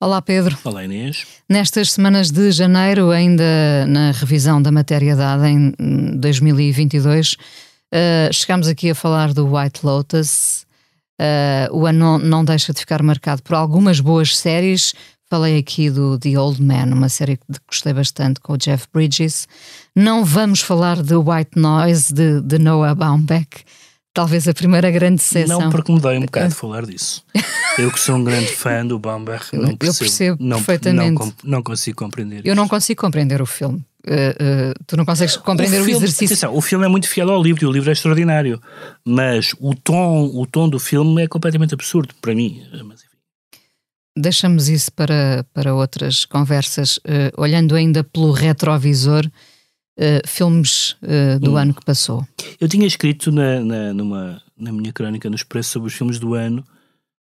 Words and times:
Olá 0.00 0.22
Pedro. 0.22 0.56
Olá 0.62 0.84
Inês. 0.84 1.26
Nestas 1.48 1.90
semanas 1.90 2.30
de 2.30 2.52
janeiro, 2.52 3.10
ainda 3.10 3.84
na 3.88 4.12
revisão 4.12 4.62
da 4.62 4.70
matéria 4.70 5.16
dada 5.16 5.50
em 5.50 5.72
2022, 6.16 7.32
uh, 7.32 8.32
chegamos 8.32 8.68
aqui 8.68 8.90
a 8.90 8.94
falar 8.94 9.34
do 9.34 9.52
White 9.52 9.84
Lotus. 9.84 10.64
Uh, 11.20 11.76
o 11.76 11.84
ano 11.84 11.98
não, 11.98 12.18
não 12.18 12.44
deixa 12.44 12.72
de 12.72 12.78
ficar 12.78 13.02
marcado 13.02 13.42
por 13.42 13.56
algumas 13.56 13.98
boas 13.98 14.36
séries. 14.36 14.94
Falei 15.28 15.58
aqui 15.58 15.90
do 15.90 16.16
The 16.16 16.38
Old 16.38 16.62
Man, 16.62 16.94
uma 16.94 17.08
série 17.08 17.36
que 17.36 17.44
gostei 17.68 17.92
bastante 17.92 18.38
com 18.38 18.52
o 18.52 18.56
Jeff 18.56 18.86
Bridges. 18.94 19.48
Não 19.96 20.24
vamos 20.24 20.60
falar 20.60 21.02
de 21.02 21.16
White 21.16 21.58
Noise 21.58 22.14
de, 22.14 22.40
de 22.40 22.56
Noah 22.60 22.94
Baumbach, 22.94 23.64
talvez 24.18 24.48
a 24.48 24.52
primeira 24.52 24.90
grande 24.90 25.22
sessão. 25.22 25.60
Não, 25.60 25.70
porque 25.70 25.92
me 25.92 26.00
dói 26.00 26.18
um 26.18 26.22
bocado 26.22 26.48
de 26.48 26.54
falar 26.56 26.84
disso. 26.84 27.24
Eu 27.78 27.92
que 27.92 28.00
sou 28.00 28.16
um 28.16 28.24
grande 28.24 28.48
fã 28.48 28.84
do 28.84 28.98
Baumbach, 28.98 29.54
não 29.54 29.76
percebo, 29.76 29.84
Eu 29.84 29.94
percebo 29.94 30.36
não, 30.40 30.56
perfeitamente. 30.56 31.20
Não, 31.20 31.32
não, 31.44 31.62
consigo 31.62 31.96
compreender 31.96 32.38
Eu 32.38 32.46
isso. 32.46 32.56
não 32.56 32.66
consigo 32.66 33.00
compreender 33.00 33.40
o 33.40 33.46
filme. 33.46 33.78
Uh, 34.04 34.10
uh, 34.10 34.84
tu 34.88 34.96
não 34.96 35.04
consegues 35.04 35.36
compreender 35.36 35.80
o, 35.80 35.84
filme, 35.84 35.98
exercício. 35.98 36.34
Atenção, 36.34 36.56
o 36.56 36.60
filme 36.60 36.84
é 36.84 36.88
muito 36.88 37.08
fiel 37.08 37.30
ao 37.30 37.40
livro 37.40 37.62
e 37.62 37.66
o 37.66 37.70
livro 37.70 37.90
é 37.90 37.92
extraordinário, 37.92 38.60
mas 39.04 39.54
o 39.60 39.72
tom, 39.72 40.32
o 40.34 40.44
tom 40.46 40.68
do 40.68 40.80
filme 40.80 41.22
é 41.22 41.28
completamente 41.28 41.74
absurdo 41.74 42.12
para 42.20 42.34
mim. 42.34 42.60
Mas. 42.84 43.04
Deixamos 44.16 44.68
isso 44.68 44.90
para, 44.90 45.46
para 45.54 45.74
outras 45.74 46.24
conversas, 46.24 46.96
uh, 46.98 47.30
olhando 47.36 47.76
ainda 47.76 48.02
pelo 48.02 48.32
retrovisor, 48.32 49.24
filmes 50.26 50.96
do 51.40 51.52
Hum. 51.52 51.56
ano 51.56 51.74
que 51.74 51.84
passou. 51.84 52.26
Eu 52.60 52.68
tinha 52.68 52.86
escrito 52.86 53.30
na, 53.32 53.60
na, 53.60 53.92
numa, 53.94 54.42
na 54.56 54.72
minha 54.72 54.92
crónica 54.92 55.28
no 55.28 55.36
Expresso 55.36 55.70
sobre 55.70 55.88
os 55.88 55.94
filmes 55.94 56.18
do 56.18 56.34
ano, 56.34 56.64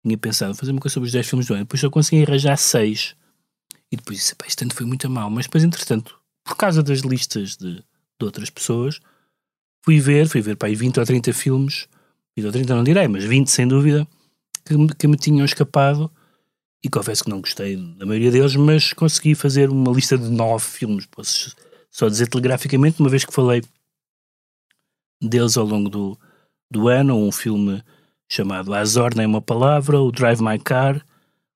tinha 0.04 0.18
pensado 0.18 0.54
fazer 0.56 0.72
uma 0.72 0.80
coisa 0.82 0.94
sobre 0.94 1.08
os 1.08 1.12
10 1.14 1.28
filmes 1.28 1.48
do 1.48 1.54
ano, 1.54 1.64
depois 1.64 1.80
só 1.82 1.90
consegui 1.90 2.24
arranjar 2.24 2.58
6 2.58 3.16
e 3.92 3.96
depois 3.96 4.18
disse, 4.20 4.36
pá, 4.36 4.46
isto 4.48 4.60
tanto 4.60 4.76
foi 4.76 4.86
muito 4.86 5.06
a 5.08 5.10
mal, 5.10 5.30
mas 5.30 5.46
depois 5.46 5.64
entretanto, 5.64 6.18
por 6.44 6.56
causa 6.56 6.82
das 6.84 7.00
listas 7.00 7.56
de, 7.56 7.76
de 7.76 8.24
outras 8.24 8.50
pessoas, 8.50 9.00
fui 9.84 10.00
ver, 10.00 10.28
fui 10.28 10.42
ver 10.42 10.56
para 10.58 10.68
aí 10.68 10.76
20 10.76 11.00
ou 11.00 11.06
30 11.06 11.34
filmes, 11.34 11.88
20 12.38 12.46
ou 12.48 12.52
30 12.52 12.76
não 12.76 12.84
direi, 12.84 13.08
mas 13.08 13.24
20 13.24 13.50
sem 13.50 13.68
dúvida, 13.68 14.08
que, 14.66 14.76
me- 14.78 14.94
que 14.94 15.08
me 15.08 15.18
tinham 15.18 15.46
escapado. 15.46 16.12
E 16.84 16.90
confesso 16.90 17.24
que 17.24 17.30
não 17.32 17.42
gostei 17.42 17.76
da 17.98 18.06
maioria 18.06 18.30
deles, 18.30 18.56
mas 18.56 18.94
consegui 18.94 19.34
fazer 19.34 19.70
uma 19.72 19.92
lista 19.92 20.16
de 20.18 20.30
9 20.30 20.64
filmes, 20.64 21.06
posso 21.08 21.56
só 21.96 22.10
dizer 22.10 22.28
telegraficamente, 22.28 23.00
uma 23.00 23.08
vez 23.08 23.24
que 23.24 23.34
falei 23.34 23.64
deles 25.24 25.56
ao 25.56 25.66
longo 25.66 25.90
do, 25.90 26.20
do 26.70 26.90
ano, 26.90 27.16
um 27.16 27.32
filme 27.32 27.82
chamado 28.30 28.74
Azor 28.74 29.16
Nem 29.16 29.26
Uma 29.26 29.42
Palavra, 29.42 30.02
o 30.02 30.12
Drive 30.12 30.42
My 30.42 30.60
Car, 30.60 31.02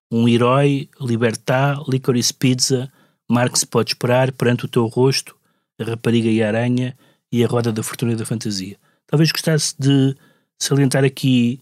Um 0.09 0.29
Herói, 0.29 0.89
Libertá, 0.97 1.77
Licorice 1.89 2.33
Pizza, 2.33 2.89
Marx 3.29 3.65
Pode 3.65 3.89
Esperar, 3.89 4.31
Perante 4.31 4.63
o 4.63 4.69
Teu 4.69 4.85
Rosto, 4.85 5.35
A 5.77 5.83
Rapariga 5.83 6.29
e 6.29 6.41
a 6.41 6.47
Aranha 6.47 6.97
e 7.29 7.43
A 7.43 7.47
Roda 7.47 7.73
da 7.73 7.83
Fortuna 7.83 8.13
e 8.13 8.15
da 8.15 8.25
Fantasia. 8.25 8.77
Talvez 9.07 9.33
gostasse 9.33 9.75
de 9.77 10.15
salientar 10.57 11.03
aqui 11.03 11.59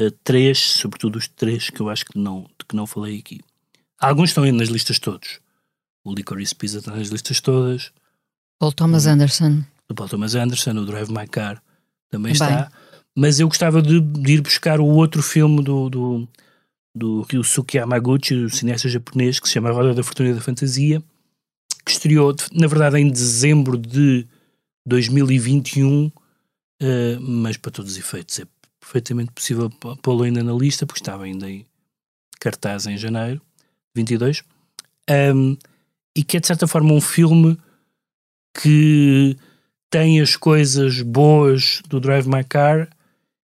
eh, 0.00 0.10
três, 0.24 0.58
sobretudo 0.58 1.16
os 1.16 1.28
três 1.28 1.68
que 1.68 1.82
eu 1.82 1.90
acho 1.90 2.06
que 2.06 2.18
não, 2.18 2.44
de 2.58 2.64
que 2.66 2.76
não 2.76 2.86
falei 2.86 3.18
aqui. 3.18 3.42
Alguns 4.00 4.30
estão 4.30 4.44
aí 4.44 4.52
nas 4.52 4.70
listas 4.70 4.98
todos. 4.98 5.38
O 6.02 6.14
Licorice 6.14 6.54
Pizza 6.54 6.78
está 6.78 6.96
nas 6.96 7.08
listas 7.08 7.42
todas, 7.42 7.92
Paul 8.58 8.72
Thomas 8.72 9.06
Anderson. 9.06 9.62
do 9.88 9.94
Paul 9.94 10.08
Thomas 10.08 10.34
Anderson, 10.34 10.70
o 10.72 10.84
Drive 10.86 11.10
My 11.10 11.26
Car 11.26 11.62
também 12.10 12.32
Bem. 12.32 12.32
está. 12.32 12.70
Mas 13.14 13.40
eu 13.40 13.48
gostava 13.48 13.80
de, 13.80 14.00
de 14.00 14.32
ir 14.34 14.40
buscar 14.42 14.80
o 14.80 14.84
outro 14.86 15.22
filme 15.22 15.62
do, 15.62 15.88
do, 15.88 16.28
do 16.94 17.22
Ryusuke 17.22 17.76
Yamaguchi, 17.78 18.34
o 18.34 18.50
cineasta 18.50 18.88
japonês, 18.88 19.40
que 19.40 19.46
se 19.48 19.54
chama 19.54 19.70
Roda 19.70 19.94
da 19.94 20.02
Fortuna 20.02 20.30
e 20.30 20.34
da 20.34 20.40
Fantasia, 20.40 21.02
que 21.84 21.90
estreou, 21.92 22.34
na 22.52 22.66
verdade, 22.66 22.98
em 22.98 23.08
dezembro 23.10 23.78
de 23.78 24.26
2021, 24.86 26.10
eh, 26.82 27.16
mas 27.20 27.56
para 27.56 27.70
todos 27.70 27.92
os 27.92 27.98
efeitos 27.98 28.38
é 28.40 28.44
perfeitamente 28.80 29.32
possível 29.32 29.70
pô- 29.70 29.96
pô-lo 29.96 30.22
ainda 30.24 30.42
na 30.42 30.52
lista, 30.52 30.84
porque 30.86 31.00
estava 31.00 31.24
ainda 31.24 31.50
em 31.50 31.64
cartaz 32.38 32.86
em 32.86 32.96
janeiro, 32.98 33.40
22, 33.94 34.42
Ahm, 35.08 35.56
e 36.16 36.22
que 36.24 36.36
é 36.36 36.40
de 36.40 36.46
certa 36.48 36.66
forma 36.66 36.92
um 36.92 37.00
filme 37.00 37.56
que 38.60 39.36
tem 39.90 40.20
as 40.20 40.36
coisas 40.36 41.02
boas 41.02 41.82
do 41.88 42.00
Drive 42.00 42.26
My 42.26 42.44
Car 42.44 42.88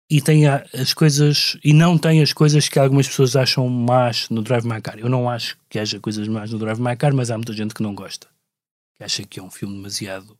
e 0.10 0.22
tem 0.22 0.48
as 0.48 0.94
coisas 0.94 1.58
e 1.64 1.74
não 1.74 1.98
tem 1.98 2.22
as 2.22 2.34
coisas 2.34 2.70
que 2.70 2.80
algumas 2.80 3.08
pessoas 3.08 3.36
acham 3.36 3.68
más 3.68 4.30
no 4.30 4.42
Drive 4.42 4.66
My 4.66 4.82
Car. 4.82 5.00
Eu 5.00 5.10
não 5.10 5.30
acho 5.30 5.58
que 5.70 5.80
haja 5.80 6.00
coisas 6.00 6.28
más 6.28 6.52
no 6.52 6.60
Drive 6.60 6.82
My 6.82 6.96
Car, 6.96 7.14
mas 7.14 7.32
há 7.32 7.38
muita 7.38 7.54
gente 7.54 7.74
que 7.74 7.84
não 7.84 7.96
gosta. 7.96 8.28
Que 8.98 9.04
acha 9.04 9.24
que 9.24 9.40
é 9.40 9.44
um 9.44 9.50
filme 9.50 9.76
demasiado 9.76 10.38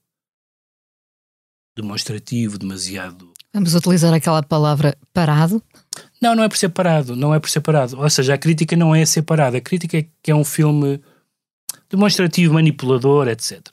demonstrativo, 1.76 2.58
demasiado 2.58 3.34
Vamos 3.54 3.76
utilizar 3.76 4.12
aquela 4.12 4.42
palavra 4.42 4.98
parado. 5.14 5.62
não, 6.20 6.36
não 6.36 6.44
é 6.44 6.50
por 6.50 6.58
ser 6.58 6.70
parado, 6.70 7.16
não 7.16 7.36
é 7.36 7.40
por 7.40 7.50
ser 7.50 7.62
parado. 7.62 8.00
Ou 8.00 8.10
seja, 8.10 8.34
a 8.34 8.38
crítica 8.38 8.76
não 8.76 8.96
é 8.96 9.06
ser 9.06 9.22
parado, 9.22 9.56
a 9.56 9.62
crítica 9.62 10.00
é 10.00 10.08
que 10.24 10.32
é 10.32 10.36
um 10.36 10.44
filme 10.44 11.00
demonstrativo, 11.88 12.56
manipulador, 12.56 13.28
etc. 13.28 13.73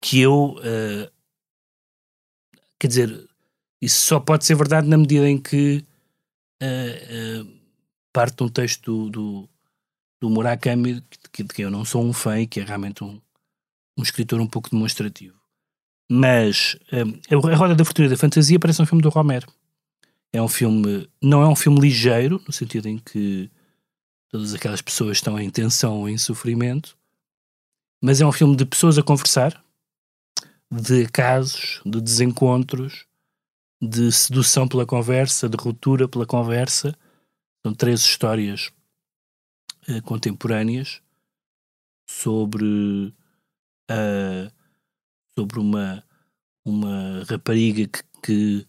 Que 0.00 0.20
eu, 0.20 0.56
eh, 0.62 1.10
quer 2.78 2.88
dizer, 2.88 3.28
isso 3.80 4.00
só 4.06 4.20
pode 4.20 4.44
ser 4.44 4.54
verdade 4.54 4.88
na 4.88 4.96
medida 4.96 5.28
em 5.28 5.38
que 5.38 5.84
eh, 6.60 7.06
eh, 7.42 7.44
parte 8.12 8.36
de 8.36 8.42
um 8.44 8.48
texto 8.48 9.10
do, 9.10 9.10
do, 9.10 9.48
do 10.20 10.30
Murakami, 10.30 11.02
que- 11.32 11.42
de 11.42 11.52
que 11.54 11.62
eu 11.62 11.70
não 11.70 11.84
sou 11.84 12.02
um 12.04 12.12
fã 12.12 12.40
e 12.40 12.46
que 12.46 12.60
é 12.60 12.64
realmente 12.64 13.04
um, 13.04 13.20
um 13.98 14.02
escritor 14.02 14.40
um 14.40 14.46
pouco 14.46 14.70
demonstrativo. 14.70 15.36
Mas 16.10 16.76
A 17.30 17.56
Roda 17.56 17.74
da 17.74 17.84
Fortuna 17.84 18.08
da 18.08 18.16
Fantasia 18.16 18.58
parece 18.60 18.80
um 18.80 18.86
filme 18.86 19.02
do 19.02 19.08
Romero. 19.08 19.52
É 20.32 20.40
um 20.40 20.48
filme, 20.48 21.08
não 21.20 21.42
é 21.42 21.48
um 21.48 21.56
filme 21.56 21.80
ligeiro, 21.80 22.40
no 22.46 22.52
sentido 22.52 22.88
em 22.88 22.98
que 22.98 23.50
todas 24.30 24.54
aquelas 24.54 24.80
pessoas 24.80 25.16
estão 25.16 25.38
em 25.40 25.50
tensão 25.50 25.98
ou 26.00 26.08
em 26.08 26.16
sofrimento, 26.16 26.96
mas 28.02 28.20
é 28.20 28.26
um 28.26 28.32
filme 28.32 28.54
de 28.54 28.64
pessoas 28.64 28.98
a 28.98 29.02
conversar, 29.02 29.64
de 30.70 31.06
casos, 31.08 31.80
de 31.84 32.00
desencontros, 32.00 33.06
de 33.80 34.10
sedução 34.12 34.66
pela 34.66 34.86
conversa, 34.86 35.48
de 35.48 35.56
ruptura 35.56 36.08
pela 36.08 36.26
conversa. 36.26 36.96
São 37.64 37.74
três 37.74 38.00
histórias 38.00 38.70
eh, 39.88 40.00
contemporâneas 40.00 41.00
sobre 42.08 43.14
ah, 43.90 44.50
sobre 45.34 45.58
uma 45.58 46.02
uma 46.66 47.22
rapariga 47.28 47.86
que, 47.86 48.02
que 48.22 48.66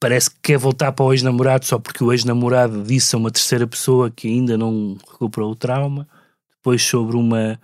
parece 0.00 0.30
que 0.30 0.40
quer 0.42 0.58
voltar 0.58 0.90
para 0.92 1.04
o 1.04 1.12
ex-namorado 1.12 1.64
só 1.64 1.78
porque 1.78 2.02
o 2.02 2.12
ex-namorado 2.12 2.82
disse 2.82 3.14
a 3.14 3.18
uma 3.18 3.30
terceira 3.30 3.66
pessoa 3.66 4.10
que 4.10 4.26
ainda 4.28 4.58
não 4.58 4.96
recuperou 5.12 5.52
o 5.52 5.56
trauma. 5.56 6.08
Depois 6.56 6.82
sobre 6.82 7.16
uma, 7.16 7.60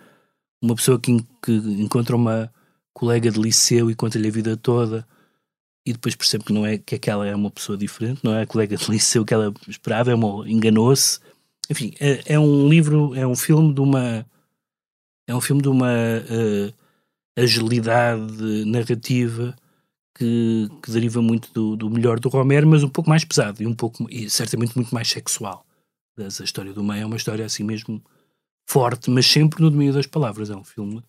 uma 0.63 0.77
pessoa 0.77 1.01
que, 1.01 1.17
que 1.43 1.53
encontra 1.53 2.15
uma 2.15 2.53
colega 2.93 3.31
de 3.31 3.41
liceu 3.41 3.91
e 3.91 3.95
conta-lhe 3.95 4.29
a 4.29 4.33
vida 4.33 4.57
toda 4.57 5.07
e 5.85 5.93
depois 5.93 6.15
percebe 6.15 6.45
que 6.45 6.53
não 6.53 6.67
é 6.67 6.79
que 6.79 6.95
aquela 6.95 7.27
é 7.27 7.35
uma 7.35 7.51
pessoa 7.51 7.77
diferente, 7.77 8.21
não 8.23 8.35
é 8.35 8.43
a 8.43 8.47
colega 8.47 8.77
de 8.77 8.91
liceu 8.91 9.25
que 9.25 9.33
ela 9.33 9.53
esperava, 9.67 10.11
é 10.11 10.15
uma, 10.15 10.49
enganou-se. 10.49 11.19
Enfim, 11.71 11.95
é, 12.01 12.35
é 12.35 12.39
um 12.39 12.69
livro, 12.69 13.15
é 13.15 13.27
um 13.27 13.37
filme 13.37 13.73
de 13.73 13.81
uma 13.81 14.27
é 15.27 15.35
um 15.35 15.41
filme 15.41 15.63
de 15.63 15.69
uma 15.69 15.91
eh, 15.91 16.73
agilidade 17.37 18.65
narrativa 18.67 19.57
que, 20.17 20.69
que 20.83 20.91
deriva 20.91 21.23
muito 21.23 21.53
do, 21.53 21.77
do 21.77 21.89
melhor 21.89 22.19
do 22.19 22.29
Romero, 22.29 22.67
mas 22.67 22.83
um 22.83 22.89
pouco 22.89 23.09
mais 23.09 23.25
pesado 23.25 23.63
e 23.63 23.67
um 23.67 23.75
pouco 23.75 24.07
e 24.11 24.29
certamente 24.29 24.77
muito 24.77 24.93
mais 24.95 25.09
sexual. 25.09 25.65
Mas 26.17 26.41
a 26.41 26.45
história 26.45 26.73
do 26.73 26.83
meio 26.83 27.03
é 27.03 27.07
uma 27.07 27.17
história 27.17 27.45
assim 27.45 27.63
mesmo 27.65 28.03
forte, 28.69 29.11
mas 29.11 29.27
sempre 29.27 29.63
no 29.63 29.71
domínio 29.71 29.95
das 29.95 30.07
palavras. 30.07 30.51
É 30.51 30.57
um 30.57 30.65
filme 30.65 31.03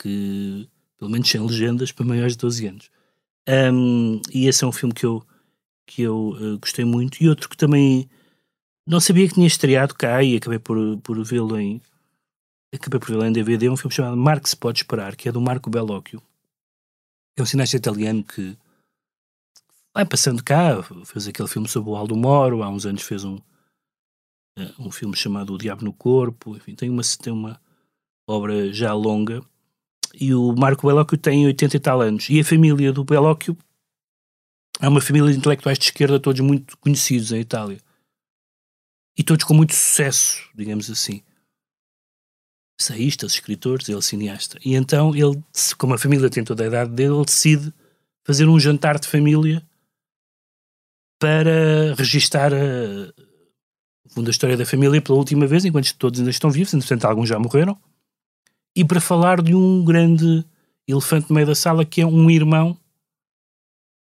que, 0.00 0.68
pelo 1.02 1.10
menos 1.10 1.28
sem 1.28 1.44
legendas, 1.44 1.90
para 1.90 2.06
maiores 2.06 2.34
de 2.34 2.38
12 2.38 2.66
anos. 2.68 2.90
Um, 3.74 4.22
e 4.32 4.46
esse 4.46 4.62
é 4.62 4.66
um 4.68 4.70
filme 4.70 4.94
que 4.94 5.04
eu, 5.04 5.20
que 5.84 6.00
eu 6.00 6.36
eh, 6.40 6.58
gostei 6.60 6.84
muito. 6.84 7.20
E 7.20 7.28
outro 7.28 7.48
que 7.48 7.56
também 7.56 8.08
não 8.86 9.00
sabia 9.00 9.26
que 9.26 9.34
tinha 9.34 9.48
estreado 9.48 9.96
cá 9.96 10.22
e 10.22 10.36
acabei 10.36 10.60
por, 10.60 10.76
por 10.98 11.20
vê-lo 11.24 11.58
em 11.58 11.82
acabei 12.72 13.00
por 13.00 13.08
vê-lo 13.08 13.24
em 13.24 13.32
DVD, 13.32 13.68
um 13.68 13.76
filme 13.76 13.92
chamado 13.92 14.16
Marco 14.16 14.48
se 14.48 14.56
pode 14.56 14.78
esperar, 14.78 15.16
que 15.16 15.28
é 15.28 15.32
do 15.32 15.40
Marco 15.40 15.68
Bellocchio. 15.68 16.22
É 17.36 17.42
um 17.42 17.46
cineasta 17.46 17.76
italiano 17.76 18.22
que 18.22 18.56
vai 19.92 20.06
passando 20.06 20.40
cá, 20.44 20.80
fez 21.04 21.26
aquele 21.26 21.48
filme 21.48 21.66
sobre 21.66 21.90
o 21.90 21.96
Aldo 21.96 22.14
Moro, 22.14 22.62
há 22.62 22.68
uns 22.68 22.86
anos 22.86 23.02
fez 23.02 23.24
um 23.24 23.38
eh, 24.56 24.72
um 24.78 24.92
filme 24.92 25.16
chamado 25.16 25.52
O 25.52 25.58
Diabo 25.58 25.84
no 25.84 25.92
Corpo, 25.92 26.56
enfim, 26.56 26.76
tem 26.76 26.88
uma, 26.88 27.02
tem 27.20 27.32
uma 27.32 27.60
obra 28.28 28.72
já 28.72 28.94
longa. 28.94 29.42
E 30.14 30.34
o 30.34 30.54
Marco 30.54 30.86
Bellocchio 30.86 31.16
tem 31.16 31.46
80 31.46 31.76
e 31.76 31.80
tal 31.80 32.00
anos. 32.00 32.28
E 32.28 32.40
a 32.40 32.44
família 32.44 32.92
do 32.92 33.04
Bellocchio 33.04 33.56
é 34.80 34.88
uma 34.88 35.00
família 35.00 35.30
de 35.30 35.38
intelectuais 35.38 35.78
de 35.78 35.84
esquerda, 35.84 36.20
todos 36.20 36.40
muito 36.40 36.76
conhecidos 36.78 37.32
em 37.32 37.40
Itália. 37.40 37.78
E 39.16 39.22
todos 39.22 39.44
com 39.44 39.54
muito 39.54 39.74
sucesso, 39.74 40.48
digamos 40.54 40.90
assim. 40.90 41.22
Saístas, 42.80 43.32
escritores, 43.32 43.88
ele 43.88 44.02
cineasta. 44.02 44.58
E 44.64 44.74
então 44.74 45.14
ele, 45.14 45.42
como 45.78 45.94
a 45.94 45.98
família 45.98 46.28
tem 46.30 46.42
toda 46.42 46.64
a 46.64 46.66
idade 46.66 46.90
dele, 46.90 47.14
ele 47.14 47.24
decide 47.24 47.72
fazer 48.24 48.48
um 48.48 48.58
jantar 48.58 48.98
de 48.98 49.06
família 49.06 49.62
para 51.20 51.94
registar 51.96 52.52
a, 52.52 52.56
a 54.16 54.30
história 54.30 54.56
da 54.56 54.66
família 54.66 55.00
pela 55.00 55.18
última 55.18 55.46
vez, 55.46 55.64
enquanto 55.64 55.96
todos 55.96 56.18
ainda 56.18 56.30
estão 56.30 56.50
vivos, 56.50 56.74
entretanto 56.74 57.04
alguns 57.04 57.28
já 57.28 57.38
morreram, 57.38 57.78
e 58.74 58.84
para 58.84 59.00
falar 59.00 59.42
de 59.42 59.54
um 59.54 59.84
grande 59.84 60.44
elefante 60.86 61.28
no 61.28 61.34
meio 61.34 61.46
da 61.46 61.54
sala 61.54 61.84
que 61.84 62.00
é 62.00 62.06
um 62.06 62.30
irmão, 62.30 62.76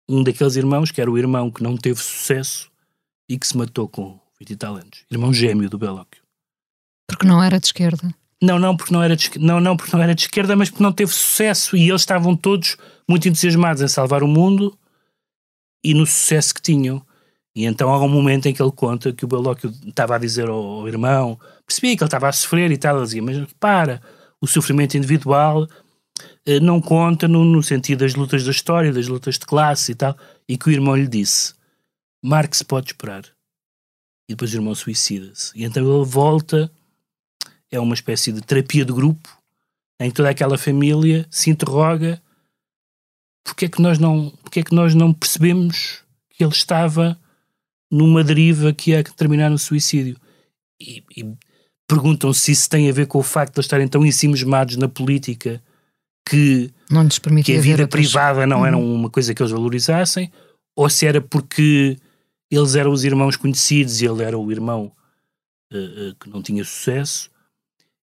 um 0.08 0.22
daqueles 0.22 0.56
irmãos 0.56 0.90
que 0.90 1.00
era 1.00 1.10
o 1.10 1.18
irmão 1.18 1.50
que 1.50 1.62
não 1.62 1.76
teve 1.76 2.00
sucesso 2.00 2.70
e 3.28 3.38
que 3.38 3.46
se 3.46 3.56
matou 3.56 3.88
com 3.88 4.18
20 4.38 4.50
e 4.50 4.56
tal 4.56 4.74
anos, 4.74 5.04
irmão 5.10 5.32
gêmeo 5.32 5.68
do 5.68 5.78
Belóquio. 5.78 6.22
Porque 7.06 7.26
não 7.26 7.42
era 7.42 7.58
de 7.58 7.66
esquerda. 7.66 8.14
Não, 8.42 8.58
não, 8.58 8.74
porque 8.74 8.92
não 8.92 9.02
era 9.02 9.14
de, 9.14 9.38
não, 9.38 9.60
não, 9.60 9.76
porque 9.76 9.94
não 9.94 10.02
era 10.02 10.14
de 10.14 10.22
esquerda, 10.22 10.56
mas 10.56 10.70
porque 10.70 10.82
não 10.82 10.92
teve 10.92 11.12
sucesso 11.12 11.76
e 11.76 11.88
eles 11.88 12.00
estavam 12.00 12.34
todos 12.34 12.76
muito 13.06 13.28
entusiasmados 13.28 13.82
em 13.82 13.88
salvar 13.88 14.22
o 14.22 14.28
mundo 14.28 14.76
e 15.84 15.92
no 15.92 16.06
sucesso 16.06 16.54
que 16.54 16.62
tinham. 16.62 17.04
E 17.54 17.66
então 17.66 17.92
há 17.92 18.02
um 18.02 18.08
momento 18.08 18.46
em 18.46 18.54
que 18.54 18.62
ele 18.62 18.72
conta 18.72 19.12
que 19.12 19.24
o 19.24 19.28
Belóquio 19.28 19.70
estava 19.86 20.14
a 20.14 20.18
dizer 20.18 20.48
ao, 20.48 20.56
ao 20.56 20.88
irmão, 20.88 21.38
percebia 21.66 21.96
que 21.96 22.02
ele 22.02 22.08
estava 22.08 22.28
a 22.28 22.32
sofrer 22.32 22.70
e 22.70 22.78
tal, 22.78 22.96
ele 22.96 23.04
dizia, 23.04 23.22
mas 23.22 23.52
para, 23.58 24.00
o 24.40 24.46
sofrimento 24.46 24.96
individual 24.96 25.68
eh, 26.46 26.60
não 26.60 26.80
conta 26.80 27.28
no, 27.28 27.44
no, 27.44 27.62
sentido 27.62 28.00
das 28.00 28.14
lutas 28.14 28.44
da 28.44 28.50
história, 28.50 28.92
das 28.92 29.06
lutas 29.06 29.38
de 29.38 29.46
classe 29.46 29.92
e 29.92 29.94
tal, 29.94 30.16
e 30.48 30.56
que 30.56 30.68
o 30.68 30.72
irmão 30.72 30.96
lhe 30.96 31.08
disse, 31.08 31.54
Marx 32.22 32.62
pode 32.62 32.88
esperar. 32.88 33.24
E 34.28 34.32
depois 34.32 34.52
o 34.52 34.56
irmão 34.56 34.74
suicida-se. 34.74 35.52
E 35.54 35.64
então 35.64 35.82
ele 35.82 36.04
volta, 36.04 36.70
é 37.70 37.78
uma 37.80 37.94
espécie 37.94 38.32
de 38.32 38.40
terapia 38.40 38.84
de 38.84 38.92
grupo, 38.92 39.28
em 39.98 40.08
que 40.08 40.16
toda 40.16 40.30
aquela 40.30 40.56
família 40.56 41.26
se 41.30 41.50
interroga 41.50 42.20
porque 43.44 43.64
é 43.64 43.68
que 43.68 43.82
nós 43.82 43.98
não, 43.98 44.30
porque 44.42 44.60
é 44.60 44.62
que 44.62 44.74
nós 44.74 44.94
não 44.94 45.12
percebemos 45.12 46.02
que 46.30 46.44
ele 46.44 46.52
estava 46.52 47.18
numa 47.90 48.22
deriva 48.22 48.72
que 48.72 48.92
ia 48.92 49.02
terminar 49.02 49.50
no 49.50 49.58
suicídio. 49.58 50.16
E, 50.80 51.02
e 51.16 51.36
perguntam 51.90 52.32
se 52.32 52.52
isso 52.52 52.70
tem 52.70 52.88
a 52.88 52.92
ver 52.92 53.06
com 53.06 53.18
o 53.18 53.22
facto 53.22 53.54
de 53.54 53.58
eles 53.58 53.66
estarem 53.66 53.88
tão 53.88 54.06
ensimismados 54.06 54.76
na 54.76 54.88
política 54.88 55.60
que, 56.24 56.72
que 57.44 57.56
a 57.56 57.60
vida 57.60 57.88
privada 57.88 58.46
não 58.46 58.60
uhum. 58.60 58.66
era 58.66 58.78
uma 58.78 59.10
coisa 59.10 59.34
que 59.34 59.42
eles 59.42 59.50
valorizassem, 59.50 60.30
ou 60.76 60.88
se 60.88 61.04
era 61.04 61.20
porque 61.20 61.98
eles 62.48 62.76
eram 62.76 62.92
os 62.92 63.02
irmãos 63.02 63.36
conhecidos 63.36 64.00
e 64.00 64.06
ele 64.06 64.22
era 64.22 64.38
o 64.38 64.52
irmão 64.52 64.92
uh, 65.72 65.76
uh, 65.76 66.14
que 66.14 66.30
não 66.30 66.40
tinha 66.40 66.64
sucesso. 66.64 67.28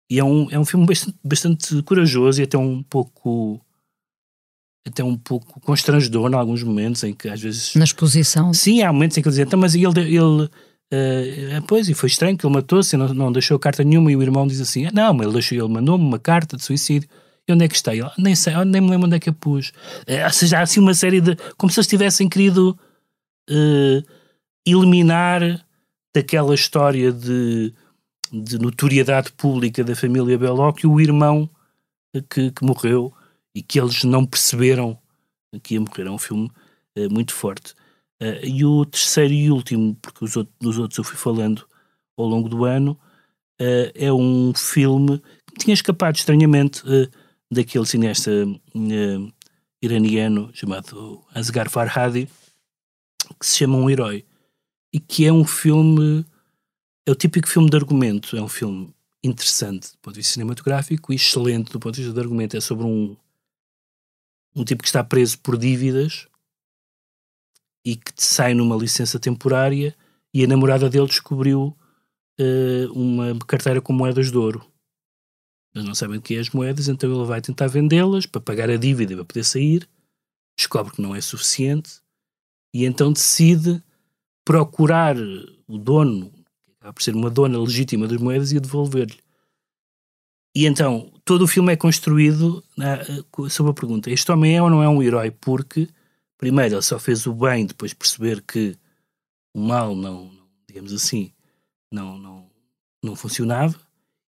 E 0.09 0.19
é 0.19 0.23
um, 0.23 0.51
é 0.51 0.59
um 0.59 0.65
filme 0.65 0.85
bastante, 0.85 1.17
bastante 1.23 1.81
corajoso 1.83 2.41
e 2.41 2.43
até 2.43 2.57
um 2.57 2.83
pouco 2.83 3.61
até 4.85 5.03
um 5.03 5.17
pouco 5.17 5.59
constrangedor 5.61 6.29
em 6.31 6.35
alguns 6.35 6.63
momentos 6.63 7.03
em 7.03 7.13
que 7.13 7.27
às 7.27 7.41
vezes... 7.41 7.75
Na 7.75 7.83
exposição? 7.83 8.53
Sim, 8.53 8.83
há 8.83 8.91
momentos 8.91 9.17
em 9.17 9.21
que 9.21 9.27
ele 9.27 9.31
dizia, 9.31 9.43
então, 9.43 9.59
mas 9.59 9.75
ele... 9.75 9.99
ele 9.99 10.49
Uh, 10.93 11.61
pois, 11.67 11.89
e 11.89 11.93
foi 11.93 12.07
estranho 12.07 12.37
que 12.37 12.45
ele 12.45 12.53
matou-se, 12.53 12.95
não, 12.95 13.13
não 13.13 13.31
deixou 13.31 13.59
carta 13.59 13.83
nenhuma, 13.83 14.11
e 14.11 14.15
o 14.15 14.21
irmão 14.21 14.47
diz 14.47 14.61
assim: 14.61 14.85
ah, 14.85 14.91
Não, 14.93 15.21
ele, 15.21 15.33
deixou, 15.33 15.57
ele 15.57 15.67
mandou-me 15.67 16.03
uma 16.03 16.19
carta 16.19 16.55
de 16.55 16.63
suicídio. 16.63 17.09
E 17.47 17.53
onde 17.53 17.65
é 17.65 17.67
que 17.67 17.75
está? 17.75 17.93
Ele, 17.93 18.09
nem 18.17 18.35
sei, 18.35 18.53
nem 18.65 18.81
me 18.81 18.89
lembro 18.89 19.07
onde 19.07 19.15
é 19.15 19.19
que 19.19 19.29
a 19.29 19.33
pus. 19.33 19.69
Uh, 20.07 20.23
ou 20.25 20.31
seja, 20.31 20.59
há 20.59 20.61
assim 20.61 20.79
uma 20.79 20.93
série 20.93 21.19
de. 21.19 21.35
como 21.57 21.71
se 21.71 21.79
eles 21.79 21.87
tivessem 21.87 22.29
querido 22.29 22.77
uh, 23.49 24.03
eliminar 24.65 25.65
daquela 26.15 26.55
história 26.55 27.11
de, 27.11 27.73
de 28.31 28.57
notoriedade 28.57 29.31
pública 29.33 29.83
da 29.83 29.95
família 29.95 30.37
Belocchio 30.37 30.91
o 30.91 31.01
irmão 31.01 31.49
que, 32.29 32.49
que 32.51 32.65
morreu 32.65 33.13
e 33.53 33.61
que 33.61 33.79
eles 33.79 34.03
não 34.03 34.25
perceberam 34.25 34.97
que 35.61 35.75
ia 35.75 35.81
morrer. 35.81 36.07
É 36.07 36.11
um 36.11 36.17
filme 36.17 36.49
muito 37.11 37.33
forte. 37.33 37.75
Uh, 38.21 38.43
e 38.43 38.65
o 38.65 38.85
terceiro 38.85 39.33
e 39.33 39.51
último, 39.51 39.95
porque 40.01 40.25
os 40.25 40.35
outros, 40.35 40.55
dos 40.59 40.77
outros 40.77 40.97
eu 40.97 41.03
fui 41.03 41.17
falando 41.17 41.67
ao 42.17 42.25
longo 42.25 42.49
do 42.49 42.65
ano, 42.65 42.99
uh, 43.61 43.91
é 43.93 44.11
um 44.11 44.53
filme 44.55 45.21
que 45.47 45.65
tinha 45.65 45.73
escapado 45.73 46.15
estranhamente 46.15 46.83
daquele 47.51 47.85
cineasta 47.85 48.31
iraniano 49.81 50.51
chamado 50.53 51.23
Asghar 51.33 51.69
Farhadi, 51.69 52.27
que 53.39 53.45
se 53.45 53.57
chama 53.57 53.77
Um 53.77 53.89
Herói, 53.89 54.25
e 54.93 54.99
que 54.99 55.25
é 55.25 55.33
um 55.33 55.45
filme, 55.45 56.25
é 57.05 57.11
o 57.11 57.15
típico 57.15 57.47
filme 57.47 57.69
de 57.69 57.77
argumento, 57.77 58.37
é 58.37 58.41
um 58.41 58.47
filme 58.47 58.93
interessante 59.23 59.91
do 59.91 59.97
ponto 59.99 60.13
de 60.13 60.19
vista 60.19 60.33
cinematográfico 60.33 61.11
e 61.11 61.15
excelente 61.15 61.71
do 61.71 61.79
ponto 61.79 61.95
de 61.95 62.01
vista 62.01 62.13
de 62.13 62.19
argumento. 62.19 62.55
É 62.55 62.61
sobre 62.61 62.85
um 62.85 63.15
um 64.55 64.63
tipo 64.63 64.81
que 64.81 64.89
está 64.89 65.03
preso 65.03 65.37
por 65.39 65.55
dívidas 65.57 66.27
e 67.87 67.95
que 67.95 68.11
sai 68.17 68.53
numa 68.53 68.75
licença 68.75 69.17
temporária 69.17 69.95
e 70.33 70.43
a 70.43 70.47
namorada 70.47 70.89
dele 70.89 71.07
descobriu 71.07 71.73
uh, 72.37 72.91
uma 72.91 73.33
carteira 73.47 73.79
com 73.79 73.93
moedas 73.93 74.29
de 74.29 74.37
ouro. 74.37 74.61
Eles 75.73 75.87
não 75.87 75.95
sabem 75.95 76.17
o 76.17 76.21
que 76.21 76.35
é 76.35 76.39
as 76.39 76.49
moedas, 76.49 76.89
então 76.89 77.09
ele 77.09 77.25
vai 77.25 77.39
tentar 77.39 77.67
vendê-las 77.67 78.25
para 78.25 78.41
pagar 78.41 78.69
a 78.69 78.75
dívida 78.75 79.13
e 79.13 79.15
para 79.15 79.23
poder 79.23 79.45
sair. 79.45 79.87
Descobre 80.57 80.91
que 80.91 81.01
não 81.01 81.15
é 81.15 81.21
suficiente 81.21 82.01
e 82.75 82.83
então 82.83 83.13
decide 83.13 83.81
procurar 84.43 85.15
o 85.65 85.77
dono, 85.77 86.29
que 86.65 86.71
acaba 86.73 86.93
por 86.93 87.01
ser 87.01 87.15
uma 87.15 87.29
dona 87.29 87.57
legítima 87.57 88.05
das 88.05 88.19
moedas, 88.19 88.51
e 88.51 88.59
devolver-lhe. 88.59 89.19
E 90.53 90.65
então, 90.65 91.09
todo 91.23 91.43
o 91.43 91.47
filme 91.47 91.71
é 91.71 91.77
construído 91.77 92.61
na, 92.75 92.99
sob 93.49 93.69
a 93.69 93.73
pergunta: 93.73 94.11
este 94.11 94.29
homem 94.29 94.57
é 94.57 94.61
ou 94.61 94.69
não 94.69 94.83
é 94.83 94.89
um 94.89 95.01
herói? 95.01 95.31
Porque, 95.31 95.87
primeiro, 96.37 96.75
ele 96.75 96.81
só 96.81 96.99
fez 96.99 97.25
o 97.25 97.33
bem 97.33 97.65
depois 97.65 97.91
de 97.91 97.97
perceber 97.97 98.41
que 98.41 98.77
o 99.55 99.59
mal 99.59 99.95
não, 99.95 100.31
digamos 100.67 100.93
assim, 100.93 101.31
não, 101.91 102.17
não, 102.17 102.49
não 103.03 103.15
funcionava, 103.15 103.75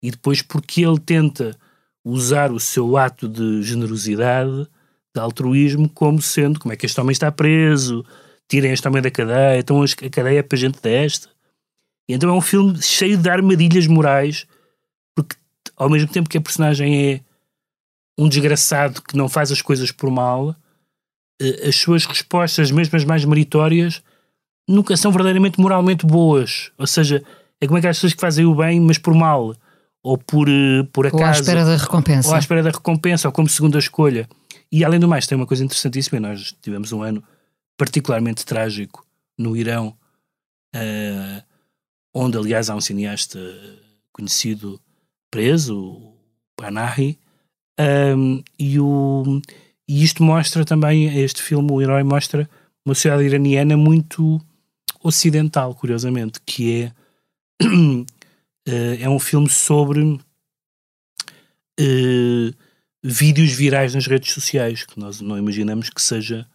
e 0.02 0.12
depois 0.12 0.42
porque 0.42 0.86
ele 0.86 1.00
tenta 1.00 1.58
usar 2.04 2.52
o 2.52 2.60
seu 2.60 2.98
ato 2.98 3.28
de 3.28 3.64
generosidade, 3.64 4.68
de 5.14 5.20
altruísmo, 5.20 5.90
como 5.90 6.22
sendo: 6.22 6.60
como 6.60 6.74
é 6.74 6.76
que 6.76 6.86
este 6.86 7.00
homem 7.00 7.12
está 7.12 7.32
preso? 7.32 8.06
Tirem 8.48 8.72
este 8.72 8.88
homem 8.88 9.02
da 9.02 9.10
cadeia, 9.10 9.58
então 9.58 9.82
a 9.82 10.10
cadeia 10.10 10.40
é 10.40 10.44
para 10.44 10.58
gente 10.58 10.80
desta. 10.80 11.30
E 12.08 12.14
então 12.14 12.30
é 12.30 12.34
um 12.34 12.42
filme 12.42 12.80
cheio 12.82 13.18
de 13.18 13.28
armadilhas 13.28 13.88
morais 13.88 14.46
ao 15.76 15.90
mesmo 15.90 16.12
tempo 16.12 16.30
que 16.30 16.38
a 16.38 16.42
personagem 16.42 17.14
é 17.14 17.22
um 18.18 18.30
desgraçado 18.30 19.02
que 19.02 19.18
não 19.18 19.28
faz 19.28 19.52
as 19.52 19.62
coisas 19.62 19.92
por 19.92 20.10
mal, 20.10 20.56
as 21.68 21.76
suas 21.76 22.06
respostas, 22.06 22.72
mesmo 22.72 22.96
as 22.96 23.04
mais 23.04 23.26
meritórias, 23.26 24.02
nunca 24.68 24.96
são 24.96 25.12
verdadeiramente 25.12 25.60
moralmente 25.60 26.06
boas. 26.06 26.72
Ou 26.78 26.88
seja, 26.88 27.24
é 27.60 27.68
como 27.68 27.78
é 27.78 27.82
que 27.82 27.88
as 27.88 27.98
pessoas 27.98 28.14
que 28.14 28.22
fazem 28.22 28.46
o 28.46 28.56
bem, 28.56 28.80
mas 28.80 28.98
por 28.98 29.14
mal, 29.14 29.56
ou 30.04 30.18
por, 30.18 30.48
eh, 30.48 30.84
por 30.94 31.08
acaso. 31.08 31.24
Ou 31.24 31.30
à 31.30 31.32
espera 31.32 31.66
da 31.66 31.78
recompensa. 31.78 32.30
Ou 32.30 32.36
à 32.36 32.40
espera 32.40 32.64
da 32.64 32.70
recompensa, 32.70 33.28
ou 33.28 33.32
como 33.32 33.50
segunda 33.50 33.80
escolha. 33.80 34.28
E 34.72 34.84
além 34.84 35.00
do 35.00 35.08
mais, 35.08 35.28
tem 35.28 35.36
uma 35.36 35.48
coisa 35.48 35.64
interessantíssima. 35.64 36.20
Nós 36.20 36.56
tivemos 36.62 36.92
um 36.92 37.02
ano 37.02 37.24
particularmente 37.78 38.46
trágico 38.46 39.06
no 39.38 39.56
Irão, 39.56 39.96
uh, 40.76 41.44
onde, 42.14 42.38
aliás, 42.38 42.70
há 42.70 42.76
um 42.76 42.82
cineasta 42.82 43.40
conhecido 44.14 44.80
preso, 45.30 45.78
o 45.78 46.18
Panahi, 46.56 47.20
um, 48.18 48.42
e, 48.58 48.80
o, 48.80 49.42
e 49.88 50.04
isto 50.04 50.24
mostra 50.24 50.66
também, 50.66 51.20
este 51.20 51.42
filme, 51.42 51.72
o 51.72 51.82
herói 51.82 52.04
mostra 52.04 52.50
uma 52.86 52.96
sociedade 52.96 53.24
iraniana 53.24 53.78
muito 53.78 54.42
ocidental, 55.04 55.76
curiosamente, 55.76 56.40
que 56.46 56.84
é, 56.84 56.92
uh, 57.64 58.06
é 59.00 59.10
um 59.10 59.20
filme 59.20 59.50
sobre 59.50 60.02
uh, 60.02 60.20
vídeos 63.04 63.52
virais 63.52 63.94
nas 63.94 64.08
redes 64.08 64.34
sociais, 64.34 64.84
que 64.84 65.00
nós 65.00 65.22
não 65.22 65.38
imaginamos 65.38 65.90
que 65.90 66.02
seja 66.02 66.48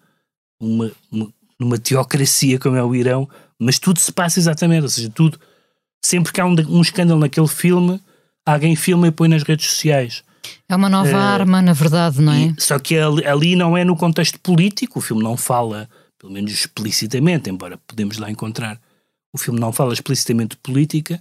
uma, 0.61 0.91
uma, 1.11 1.33
uma 1.59 1.79
teocracia 1.79 2.59
como 2.59 2.77
é 2.77 2.83
o 2.83 2.95
Irão, 2.95 3.29
mas 3.59 3.79
tudo 3.79 4.01
se 4.01 4.13
passa 4.13 4.41
exatamente, 4.41 4.83
ou 4.83 4.89
seja, 4.89 5.11
tudo 5.11 5.39
sempre 6.05 6.33
que 6.33 6.41
há 6.41 6.47
um, 6.47 6.55
um 6.69 6.81
escândalo 6.81 7.21
naquele 7.21 7.47
filme, 7.47 8.01
alguém 8.45 8.75
filma 8.75 9.07
e 9.07 9.13
põe 9.13 9.29
nas 9.29 9.45
redes 9.45 9.71
sociais. 9.71 10.25
É 10.69 10.75
uma 10.77 10.89
nova 10.89 11.11
Eh, 11.11 11.15
arma, 11.15 11.61
na 11.63 11.73
verdade, 11.73 12.21
não 12.21 12.33
é? 12.33 12.47
E- 12.47 12.55
só 12.61 12.79
que 12.79 12.97
ali, 12.97 13.25
ali 13.27 13.57
não 13.57 13.77
é 13.77 13.85
no 13.85 13.97
contexto 13.97 14.39
político, 14.41 14.99
o 14.99 15.03
filme 15.03 15.23
não 15.23 15.37
fala, 15.37 15.89
pelo 16.19 16.33
menos 16.33 16.51
explicitamente, 16.53 17.51
embora 17.51 17.79
podemos 17.87 18.19
lá 18.19 18.31
encontrar, 18.31 18.81
o 19.33 19.39
filme 19.39 19.59
não 19.61 19.73
fala 19.73 19.93
explicitamente 19.93 20.51
de 20.51 20.57
política, 20.59 21.21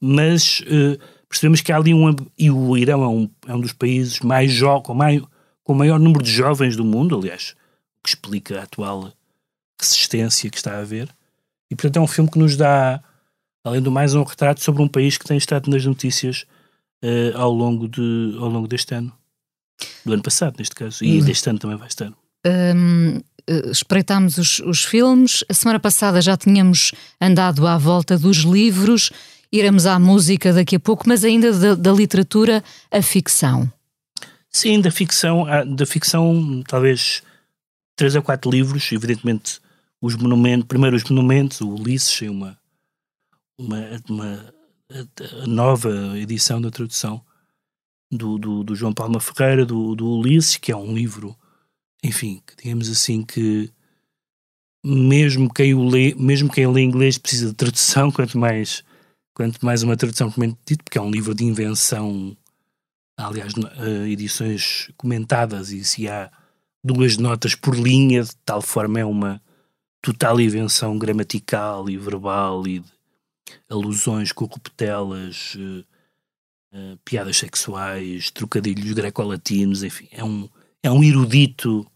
mas 0.00 0.62
eh, 0.66 0.98
percebemos 1.28 1.60
que 1.60 1.72
há 1.72 1.76
ali 1.76 1.92
um. 1.94 2.14
E 2.38 2.50
o 2.50 2.76
Irão 2.76 3.02
é 3.02 3.08
um, 3.08 3.30
é 3.46 3.54
um 3.54 3.60
dos 3.60 3.72
países 3.72 4.20
mais 4.20 4.50
jo 4.52 4.80
com, 4.82 4.94
mai- 4.94 5.22
com 5.62 5.72
o 5.72 5.76
maior 5.76 5.98
número 5.98 6.22
de 6.24 6.30
jovens 6.30 6.76
do 6.76 6.84
mundo, 6.84 7.16
aliás, 7.16 7.54
o 7.98 8.02
que 8.02 8.08
explica 8.10 8.60
a 8.60 8.62
atual 8.64 9.12
resistência 9.80 10.50
que 10.50 10.56
está 10.56 10.74
a 10.74 10.80
haver. 10.80 11.08
E 11.70 11.76
portanto 11.76 11.96
é 11.96 12.00
um 12.00 12.06
filme 12.06 12.30
que 12.30 12.38
nos 12.38 12.56
dá, 12.56 13.00
além 13.64 13.80
do 13.82 13.90
mais, 13.92 14.14
um 14.14 14.22
retrato 14.22 14.62
sobre 14.62 14.82
um 14.82 14.88
país 14.88 15.18
que 15.18 15.24
tem 15.24 15.36
estado 15.36 15.70
nas 15.70 15.84
notícias 15.84 16.46
eh, 17.02 17.32
ao, 17.34 17.52
longo 17.52 17.88
de, 17.88 18.36
ao 18.38 18.48
longo 18.48 18.66
deste 18.68 18.94
ano. 18.94 19.12
Do 20.04 20.12
ano 20.12 20.22
passado, 20.22 20.56
neste 20.58 20.74
caso. 20.74 21.04
E 21.04 21.20
Hum. 21.20 21.24
deste 21.24 21.48
ano 21.48 21.58
também 21.58 21.76
vai 21.76 21.88
estar. 21.88 22.12
Hum, 22.46 23.20
eh, 23.46 23.70
espreitámos 23.70 24.36
os, 24.38 24.58
os 24.60 24.84
filmes. 24.84 25.44
A 25.48 25.54
semana 25.54 25.78
passada 25.78 26.20
já 26.20 26.36
tínhamos 26.36 26.92
andado 27.20 27.66
à 27.66 27.76
volta 27.78 28.18
dos 28.18 28.38
livros. 28.38 29.10
Iremos 29.52 29.86
à 29.86 29.98
música 29.98 30.52
daqui 30.52 30.76
a 30.76 30.80
pouco, 30.80 31.04
mas 31.08 31.24
ainda 31.24 31.52
da, 31.52 31.74
da 31.74 31.92
literatura, 31.92 32.62
a 32.90 33.00
ficção. 33.00 33.70
Sim, 34.50 34.80
da 34.80 34.90
ficção, 34.90 35.46
há- 35.46 35.64
da 35.64 35.86
ficção, 35.86 36.62
talvez 36.66 37.22
três 37.96 38.14
ou 38.16 38.22
quatro 38.22 38.50
livros, 38.50 38.90
evidentemente 38.92 39.60
os 40.00 40.14
monumentos, 40.14 40.66
primeiro 40.66 40.96
os 40.96 41.04
monumentos, 41.04 41.60
o 41.60 41.68
Ulisses, 41.70 42.20
uma, 42.28 42.58
uma, 43.58 43.78
uma 44.08 44.54
a- 44.90 45.46
nova 45.46 46.18
edição 46.18 46.60
da 46.60 46.70
tradução 46.70 47.24
do, 48.10 48.38
do, 48.38 48.64
do 48.64 48.74
João 48.74 48.92
Palma 48.94 49.20
Ferreira, 49.20 49.64
do, 49.66 49.94
do 49.94 50.08
Ulisses, 50.18 50.56
que 50.56 50.72
é 50.72 50.76
um 50.76 50.94
livro, 50.94 51.36
enfim, 52.02 52.42
que 52.46 52.56
digamos 52.64 52.88
assim 52.90 53.22
que 53.22 53.70
mesmo 54.84 55.52
quem 55.52 55.74
o 55.74 55.86
lê, 55.86 56.14
mesmo 56.14 56.50
quem 56.50 56.66
lê 56.66 56.82
inglês 56.82 57.18
precisa 57.18 57.48
de 57.48 57.54
tradução, 57.54 58.10
quanto 58.12 58.38
mais, 58.38 58.82
quanto 59.34 59.64
mais 59.64 59.82
uma 59.82 59.96
tradução 59.96 60.28
propriamente 60.28 60.58
dito, 60.66 60.84
porque 60.84 60.98
é 60.98 61.02
um 61.02 61.10
livro 61.10 61.34
de 61.34 61.44
invenção. 61.44 62.36
Aliás, 63.20 63.52
eh, 63.56 64.08
edições 64.10 64.92
comentadas 64.96 65.70
e 65.72 65.84
se 65.84 66.08
há 66.08 66.30
duas 66.84 67.16
notas 67.16 67.52
por 67.56 67.74
linha, 67.76 68.22
de 68.22 68.36
tal 68.44 68.62
forma 68.62 69.00
é 69.00 69.04
uma 69.04 69.42
total 70.00 70.40
invenção 70.40 70.96
gramatical 70.96 71.90
e 71.90 71.96
verbal 71.98 72.64
e 72.68 72.78
de 72.78 72.92
alusões, 73.68 74.32
corruptelas, 74.32 75.56
eh, 75.58 75.84
eh, 76.72 76.98
piadas 77.04 77.36
sexuais, 77.36 78.30
trocadilhos 78.30 78.92
grecolatinos, 78.92 79.82
enfim, 79.82 80.08
é 80.10 80.24
um, 80.24 80.48
é 80.82 80.90
um 80.90 81.02
erudito, 81.02 81.86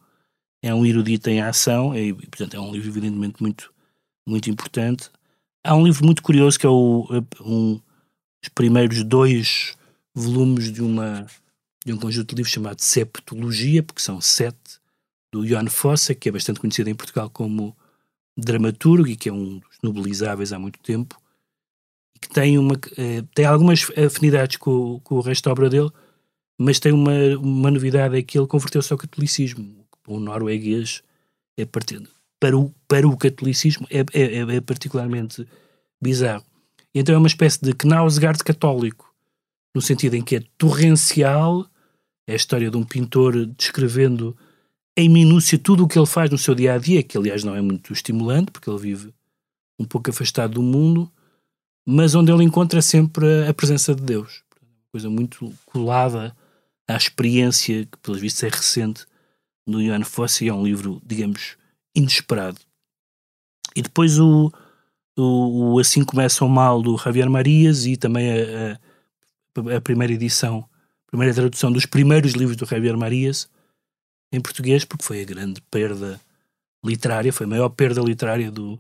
é 0.63 0.75
um 0.75 0.87
erudito 0.87 1.29
em 1.31 1.41
ação 1.41 1.97
e, 1.97 2.13
portanto, 2.15 2.55
é 2.55 2.61
um 2.61 2.73
livro 2.73 2.89
evidentemente 2.89 3.41
muito, 3.41 3.73
muito 4.27 4.51
importante. 4.51 5.11
Há 5.65 5.75
um 5.77 5.85
livro 5.85 6.05
muito 6.05 6.23
curioso 6.23 6.59
que 6.59 6.67
é 6.67 6.71
o, 6.71 7.07
eh, 7.11 7.43
um, 7.43 7.81
os 8.43 8.49
primeiros 8.55 9.03
dois 9.05 9.77
volumes 10.15 10.73
de, 10.73 10.83
uma, 10.83 11.27
de 11.85 11.93
um 11.93 11.99
conjunto 11.99 12.31
de 12.31 12.37
livros 12.37 12.53
chamado 12.53 12.81
Septologia, 12.81 13.83
porque 13.83 14.03
são 14.03 14.21
sete, 14.21 14.83
do 15.33 15.47
Johan 15.47 15.67
Fossa, 15.69 16.15
que 16.15 16.29
é 16.29 16.33
bastante 16.33 16.61
conhecido 16.61 16.91
em 16.91 16.95
Portugal 16.95 17.31
como 17.31 17.75
dramaturgo 18.37 19.09
e 19.09 19.17
que 19.17 19.29
é 19.29 19.33
um 19.33 19.59
dos 19.59 19.79
nobilizáveis 19.83 20.53
há 20.53 20.59
muito 20.59 20.79
tempo, 20.81 21.21
que 22.23 22.29
tem, 22.29 22.57
uma, 22.57 22.79
eh, 22.97 23.25
tem 23.35 23.45
algumas 23.45 23.91
afinidades 23.99 24.57
com, 24.57 25.01
com 25.01 25.17
o 25.17 25.21
resto 25.21 25.45
da 25.45 25.51
obra 25.51 25.69
dele, 25.69 25.91
mas 26.57 26.79
tem 26.79 26.93
uma, 26.93 27.13
uma 27.41 27.71
novidade, 27.71 28.17
é 28.17 28.23
que 28.23 28.39
ele 28.39 28.47
converteu-se 28.47 28.93
ao 28.93 28.99
catolicismo. 28.99 29.85
O 30.07 30.21
norueguês 30.21 31.03
é 31.57 31.65
partido, 31.65 32.09
para, 32.39 32.57
o, 32.57 32.73
para 32.87 33.07
o 33.07 33.17
catolicismo 33.17 33.87
é, 33.91 34.01
é, 34.13 34.57
é 34.57 34.61
particularmente 34.61 35.47
bizarro. 36.01 36.45
E 36.95 37.01
então 37.01 37.15
é 37.15 37.19
uma 37.19 37.27
espécie 37.27 37.61
de 37.61 37.73
Knausgaard 37.73 38.45
católico, 38.45 39.13
no 39.75 39.83
sentido 39.83 40.15
em 40.15 40.23
que 40.23 40.37
é 40.37 40.43
torrencial, 40.57 41.67
é 42.27 42.35
a 42.35 42.37
história 42.37 42.71
de 42.71 42.77
um 42.77 42.85
pintor 42.85 43.47
descrevendo 43.47 44.37
em 44.97 45.09
minúcia 45.09 45.59
tudo 45.59 45.85
o 45.85 45.89
que 45.89 45.99
ele 45.99 46.07
faz 46.07 46.31
no 46.31 46.39
seu 46.39 46.55
dia 46.55 46.75
a 46.75 46.79
dia, 46.79 47.03
que 47.03 47.17
aliás 47.17 47.43
não 47.43 47.57
é 47.57 47.61
muito 47.61 47.93
estimulante, 47.93 48.53
porque 48.53 48.71
ele 48.71 48.79
vive 48.79 49.15
um 49.79 49.85
pouco 49.85 50.11
afastado 50.11 50.55
do 50.55 50.63
mundo, 50.63 51.11
mas 51.87 52.15
onde 52.15 52.31
ele 52.33 52.45
encontra 52.45 52.81
sempre 52.81 53.47
a 53.47 53.55
presença 53.55 53.95
de 53.95 54.03
Deus. 54.03 54.43
Coisa 54.91 55.11
muito 55.11 55.53
colada 55.67 56.37
à 56.87 56.97
experiência, 56.97 57.87
que 57.87 57.99
pelos 57.99 58.21
vistos 58.21 58.43
é 58.43 58.49
recente, 58.49 59.07
do 59.67 59.83
Johan 59.83 60.05
Fosse, 60.05 60.45
e 60.45 60.49
é 60.49 60.55
um 60.55 60.65
livro, 60.65 61.01
digamos, 61.05 61.57
inesperado. 61.95 62.59
E 63.75 63.83
depois 63.83 64.19
o, 64.19 64.53
o, 65.17 65.75
o 65.75 65.79
Assim 65.79 66.05
Começa 66.05 66.45
o 66.45 66.49
Mal, 66.49 66.83
do 66.83 66.97
Javier 66.97 67.31
Marias, 67.31 67.87
e 67.87 67.97
também 67.97 68.31
a, 68.31 68.81
a, 69.57 69.77
a 69.77 69.81
primeira 69.81 70.13
edição, 70.13 70.69
a 71.07 71.11
primeira 71.11 71.35
tradução 71.35 71.73
dos 71.73 71.87
primeiros 71.87 72.33
livros 72.33 72.57
do 72.57 72.67
Javier 72.67 72.97
Marias, 72.97 73.49
em 74.33 74.41
português, 74.41 74.85
porque 74.85 75.05
foi 75.05 75.23
a 75.23 75.25
grande 75.25 75.61
perda 75.71 76.21
literária, 76.85 77.33
foi 77.33 77.47
a 77.47 77.49
maior 77.49 77.69
perda 77.69 78.01
literária 78.01 78.51
do, 78.51 78.79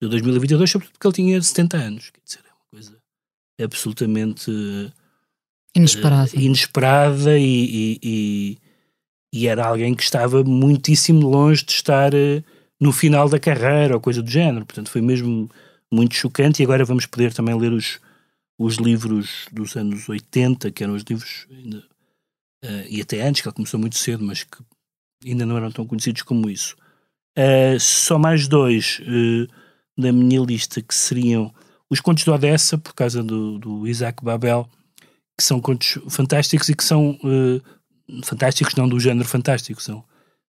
de 0.00 0.08
2022, 0.08 0.70
sobretudo 0.70 0.92
porque 0.92 1.06
ele 1.06 1.14
tinha 1.14 1.42
70 1.42 1.76
anos. 1.76 2.10
Quer 2.10 2.20
dizer, 2.24 2.40
é 2.44 2.52
uma 2.52 2.66
coisa 2.70 2.98
absolutamente 3.60 4.50
eh, 4.50 4.92
inesperada 6.34 7.38
e, 7.38 7.44
e, 7.44 8.00
e, 8.02 8.58
e 9.32 9.48
era 9.48 9.66
alguém 9.66 9.94
que 9.94 10.02
estava 10.02 10.44
muitíssimo 10.44 11.28
longe 11.28 11.64
de 11.64 11.72
estar 11.72 12.14
eh, 12.14 12.42
no 12.80 12.92
final 12.92 13.28
da 13.28 13.40
carreira 13.40 13.94
ou 13.94 14.00
coisa 14.00 14.22
do 14.22 14.30
género. 14.30 14.64
Portanto, 14.64 14.90
foi 14.90 15.00
mesmo 15.00 15.50
muito 15.92 16.14
chocante. 16.14 16.62
E 16.62 16.64
agora 16.64 16.84
vamos 16.84 17.06
poder 17.06 17.34
também 17.34 17.58
ler 17.58 17.72
os, 17.72 17.98
os 18.58 18.76
livros 18.76 19.46
dos 19.52 19.76
anos 19.76 20.08
80, 20.08 20.70
que 20.70 20.84
eram 20.84 20.94
os 20.94 21.02
livros, 21.02 21.46
ainda, 21.50 21.82
eh, 22.62 22.86
e 22.88 23.00
até 23.00 23.20
antes, 23.22 23.42
que 23.42 23.48
ele 23.48 23.56
começou 23.56 23.80
muito 23.80 23.96
cedo, 23.96 24.22
mas 24.24 24.44
que 24.44 24.58
ainda 25.24 25.44
não 25.44 25.56
eram 25.56 25.72
tão 25.72 25.84
conhecidos 25.84 26.22
como 26.22 26.48
isso. 26.48 26.76
Só 27.78 28.18
mais 28.18 28.48
dois 28.48 29.00
eh, 29.02 29.46
da 29.98 30.12
minha 30.12 30.40
lista 30.40 30.80
que 30.80 30.94
seriam 30.94 31.52
os 31.90 32.00
contos 32.00 32.22
de 32.24 32.30
Odessa, 32.30 32.78
por 32.78 32.94
causa 32.94 33.22
do, 33.22 33.58
do 33.58 33.88
Isaac 33.88 34.22
Babel, 34.24 34.68
que 35.36 35.42
são 35.44 35.60
contos 35.60 35.98
fantásticos 36.08 36.68
e 36.68 36.74
que 36.74 36.84
são 36.84 37.18
eh, 37.24 37.60
fantásticos, 38.24 38.74
não 38.74 38.88
do 38.88 39.00
género 39.00 39.26
fantástico, 39.28 39.82
são, 39.82 40.04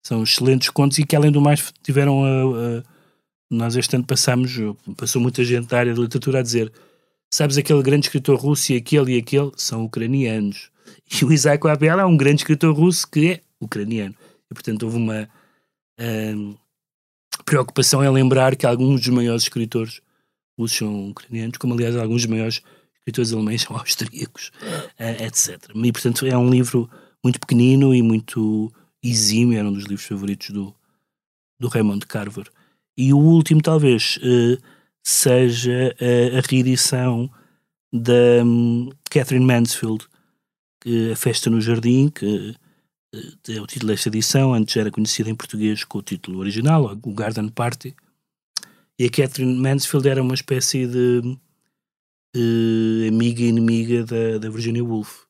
são 0.05 0.23
excelentes 0.23 0.71
contos 0.71 0.99
e 0.99 1.05
que, 1.07 1.15
além 1.15 1.31
do 1.31 1.41
mais, 1.41 1.73
tiveram 1.83 2.25
a. 2.25 2.29
a- 2.79 2.97
nós 3.49 3.76
este 3.76 3.95
ano 3.95 4.05
passamos, 4.05 4.50
passou 4.97 5.23
muita 5.23 5.45
gente 5.45 5.69
da 5.69 5.79
área 5.79 5.95
da 5.95 6.00
literatura 6.00 6.41
a 6.41 6.43
dizer: 6.43 6.73
sabes, 7.33 7.57
aquele 7.57 7.81
grande 7.83 8.07
escritor 8.07 8.37
russo 8.41 8.73
e 8.73 8.76
aquele 8.76 9.15
e 9.15 9.19
aquele 9.19 9.53
são 9.57 9.85
ucranianos. 9.85 10.71
E 11.21 11.25
o 11.25 11.33
Isaac 11.33 11.62
Babel 11.62 12.00
é 12.00 12.05
um 12.05 12.17
grande 12.17 12.41
escritor 12.41 12.75
russo 12.75 13.07
que 13.09 13.31
é 13.33 13.41
ucraniano. 13.61 14.15
E, 14.50 14.55
portanto, 14.55 14.83
houve 14.83 14.97
uma 14.97 15.29
ahm, 15.99 16.55
preocupação 17.47 18.05
em 18.05 18.11
lembrar 18.11 18.57
que 18.57 18.67
alguns 18.67 19.00
dos 19.00 19.09
maiores 19.09 19.45
escritores 19.45 20.03
russos 20.59 20.79
são 20.79 21.11
ucranianos, 21.11 21.57
como 21.57 21.73
aliás 21.73 21.97
alguns 21.97 22.23
dos 22.23 22.31
maiores 22.31 22.61
escritores 22.99 23.33
alemães 23.33 23.62
são 23.62 23.76
austríacos, 23.79 24.50
eh, 24.99 25.25
etc. 25.25 25.71
E 25.75 25.93
portanto 25.93 26.26
é 26.26 26.37
um 26.37 26.50
livro 26.50 26.91
muito 27.25 27.38
pequenino 27.41 27.95
e 27.95 28.03
muito 28.03 28.71
exímio, 29.03 29.59
era 29.59 29.69
um 29.69 29.73
dos 29.73 29.85
livros 29.85 30.07
favoritos 30.07 30.50
do, 30.50 30.75
do 31.59 31.69
Raymond 31.69 32.05
Carver. 32.07 32.50
E 32.99 33.12
o 33.12 33.19
último, 33.19 33.62
talvez, 33.62 34.19
eh, 34.23 34.59
seja 35.05 35.95
a, 36.00 36.38
a 36.38 36.41
reedição 36.50 37.31
da 37.93 38.45
hum, 38.45 38.91
Catherine 39.09 39.47
Mansfield, 39.47 40.07
A 41.12 41.17
Festa 41.17 41.49
no 41.49 41.61
Jardim, 41.61 42.09
que 42.09 42.57
é 43.49 43.61
o 43.61 43.66
título 43.66 43.92
desta 43.92 44.08
edição, 44.08 44.54
antes 44.54 44.76
era 44.76 44.90
conhecida 44.90 45.30
em 45.30 45.35
português 45.35 45.85
com 45.85 45.99
o 45.99 46.02
título 46.02 46.38
original, 46.38 46.85
o 47.02 47.14
Garden 47.14 47.49
Party. 47.49 47.94
E 48.99 49.04
a 49.04 49.11
Catherine 49.11 49.58
Mansfield 49.58 50.08
era 50.08 50.23
uma 50.23 50.35
espécie 50.35 50.87
de 50.87 51.38
eh, 52.35 53.08
amiga 53.08 53.42
e 53.42 53.49
inimiga 53.49 54.04
da, 54.04 54.38
da 54.38 54.50
Virginia 54.50 54.85
Woolf. 54.85 55.25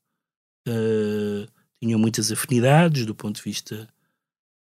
Eh, 0.68 1.48
tinham 1.80 1.98
muitas 1.98 2.32
afinidades 2.32 3.06
do 3.06 3.14
ponto 3.14 3.36
de 3.36 3.42
vista 3.42 3.88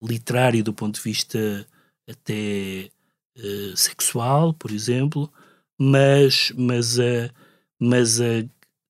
literário, 0.02 0.64
do 0.64 0.72
ponto 0.72 0.96
de 0.96 1.02
vista 1.02 1.66
até 2.08 2.90
eh, 3.36 3.72
sexual, 3.76 4.54
por 4.54 4.70
exemplo, 4.70 5.32
mas, 5.78 6.52
mas, 6.56 6.98
a, 6.98 7.30
mas 7.78 8.20
a 8.20 8.44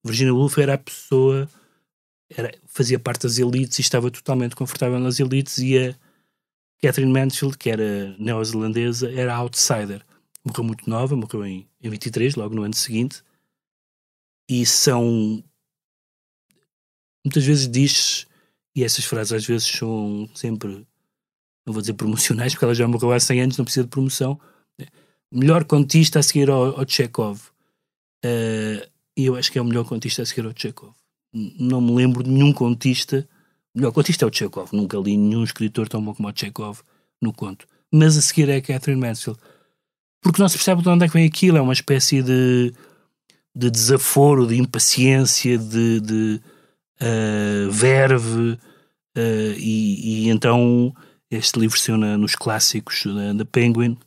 Virginia 0.04 0.34
Woolf 0.34 0.58
era 0.58 0.74
a 0.74 0.78
pessoa, 0.78 1.48
era, 2.36 2.52
fazia 2.66 2.98
parte 2.98 3.22
das 3.22 3.38
elites 3.38 3.78
e 3.78 3.82
estava 3.82 4.10
totalmente 4.10 4.54
confortável 4.54 4.98
nas 4.98 5.18
elites 5.18 5.58
e 5.58 5.78
a 5.78 5.94
Catherine 6.82 7.12
Mansfield, 7.12 7.58
que 7.58 7.70
era 7.70 8.16
neozelandesa, 8.18 9.12
era 9.12 9.34
outsider. 9.36 10.04
morreu 10.44 10.64
muito 10.64 10.88
nova, 10.88 11.16
morreu 11.16 11.44
em, 11.44 11.68
em 11.82 11.90
23, 11.90 12.36
logo 12.36 12.54
no 12.54 12.62
ano 12.62 12.74
seguinte, 12.74 13.22
e 14.48 14.64
são 14.64 15.42
muitas 17.24 17.44
vezes 17.44 17.68
diz 17.68 18.26
e 18.74 18.82
essas 18.84 19.04
frases 19.04 19.32
às 19.32 19.44
vezes 19.44 19.66
são 19.66 20.28
sempre 20.34 20.86
não 21.66 21.74
vou 21.74 21.82
dizer 21.82 21.94
promocionais 21.94 22.52
porque 22.54 22.64
ela 22.64 22.74
já 22.74 22.88
morreu 22.88 23.12
há 23.12 23.20
100 23.20 23.42
anos, 23.42 23.58
não 23.58 23.64
precisa 23.64 23.84
de 23.84 23.90
promoção 23.90 24.40
melhor 25.32 25.64
contista 25.64 26.18
a 26.18 26.22
seguir 26.22 26.50
ao, 26.50 26.78
ao 26.78 26.88
Chekhov. 26.88 27.40
Uh, 28.24 28.84
e 29.16 29.26
eu 29.26 29.36
acho 29.36 29.50
que 29.50 29.58
é 29.58 29.62
o 29.62 29.64
melhor 29.64 29.84
contista 29.84 30.22
a 30.22 30.26
seguir 30.26 30.44
ao 30.44 30.52
Chekhov 30.54 30.99
não 31.32 31.80
me 31.80 31.92
lembro 31.92 32.22
de 32.22 32.30
nenhum 32.30 32.52
contista 32.52 33.28
melhor 33.74 33.92
contista 33.92 34.24
é 34.24 34.28
o 34.28 34.32
Chekhov 34.32 34.72
nunca 34.72 34.98
li 34.98 35.16
nenhum 35.16 35.44
escritor 35.44 35.88
tão 35.88 36.02
bom 36.02 36.14
como 36.14 36.28
o 36.28 36.32
Chekhov 36.34 36.80
no 37.20 37.32
conto. 37.32 37.66
Mas 37.92 38.16
a 38.16 38.22
seguir 38.22 38.48
é 38.48 38.56
a 38.56 38.62
Catherine 38.62 39.00
Mansfield. 39.00 39.38
Porque 40.20 40.40
não 40.40 40.48
se 40.48 40.56
percebe 40.56 40.82
de 40.82 40.88
onde 40.88 41.04
é 41.04 41.08
que 41.08 41.14
vem 41.14 41.26
aquilo 41.26 41.56
é 41.56 41.60
uma 41.60 41.72
espécie 41.72 42.22
de 42.22 42.72
de 43.54 43.70
desaforo, 43.70 44.46
de 44.46 44.56
impaciência, 44.56 45.58
de, 45.58 46.00
de 46.00 46.40
uh, 47.00 47.70
verve, 47.70 48.52
uh, 49.16 49.54
e, 49.56 50.26
e, 50.26 50.28
então 50.30 50.94
este 51.30 51.58
livro 51.58 51.78
na, 51.98 52.16
nos 52.16 52.34
clássicos 52.34 53.04
da, 53.06 53.32
da, 53.32 53.44
Penguin, 53.44 53.98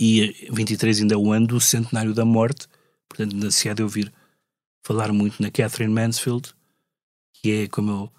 e 0.00 0.48
23 0.50 1.00
ainda 1.00 1.14
é 1.14 1.16
o 1.16 1.32
ano 1.32 1.46
do 1.46 1.60
centenário 1.60 2.14
da 2.14 2.24
morte, 2.24 2.66
portanto 3.08 3.34
ainda 3.34 3.50
se 3.50 3.68
há 3.68 3.74
de 3.74 3.82
ouvir 3.82 4.12
falar 4.82 5.12
muito 5.12 5.40
na 5.40 5.50
Catherine 5.50 5.92
Mansfield, 5.92 6.54
que 7.34 7.62
é, 7.62 7.68
como 7.68 7.90
eu 7.90 8.12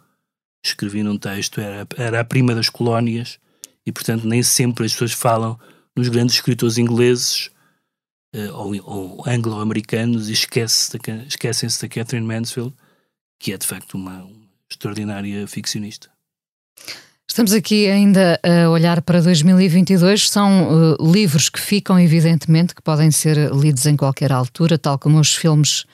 escrevi 0.65 1.03
num 1.03 1.17
texto, 1.17 1.60
era, 1.60 1.88
era 1.98 2.20
a 2.22 2.25
prima 2.25 2.55
das 2.55 2.70
colónias, 2.70 3.39
e 3.86 3.91
portanto 3.91 4.25
nem 4.25 4.41
sempre 4.41 4.86
as 4.86 4.93
pessoas 4.93 5.12
falam 5.12 5.60
nos 5.96 6.08
grandes 6.08 6.36
escritores 6.36 6.77
ingleses 6.77 7.51
uh, 8.36 8.53
ou, 8.53 8.75
ou 8.84 9.24
anglo-americanos 9.27 10.29
e 10.29 10.34
esquece 10.34 10.98
esquecem-se 11.27 11.82
da 11.82 11.88
Catherine 11.88 12.25
Mansfield, 12.25 12.74
que 13.39 13.51
é 13.51 13.58
de 13.58 13.67
facto 13.67 13.96
uma, 13.96 14.24
uma 14.24 14.48
extraordinária 14.70 15.46
ficcionista. 15.48 16.10
Estamos 17.29 17.53
aqui 17.53 17.89
ainda 17.89 18.39
a 18.43 18.70
olhar 18.70 19.01
para 19.01 19.22
2022. 19.22 20.29
São 20.29 20.93
uh, 20.93 21.12
livros 21.12 21.50
que 21.50 21.60
ficam, 21.60 22.00
evidentemente, 22.00 22.75
que 22.75 22.82
podem 22.82 23.10
ser 23.10 23.51
lidos 23.51 23.86
em 23.86 23.98
qualquer 23.98 24.32
altura, 24.32 24.77
tal 24.77 25.00
como 25.00 25.20
os 25.20 25.34
filmes 25.34 25.86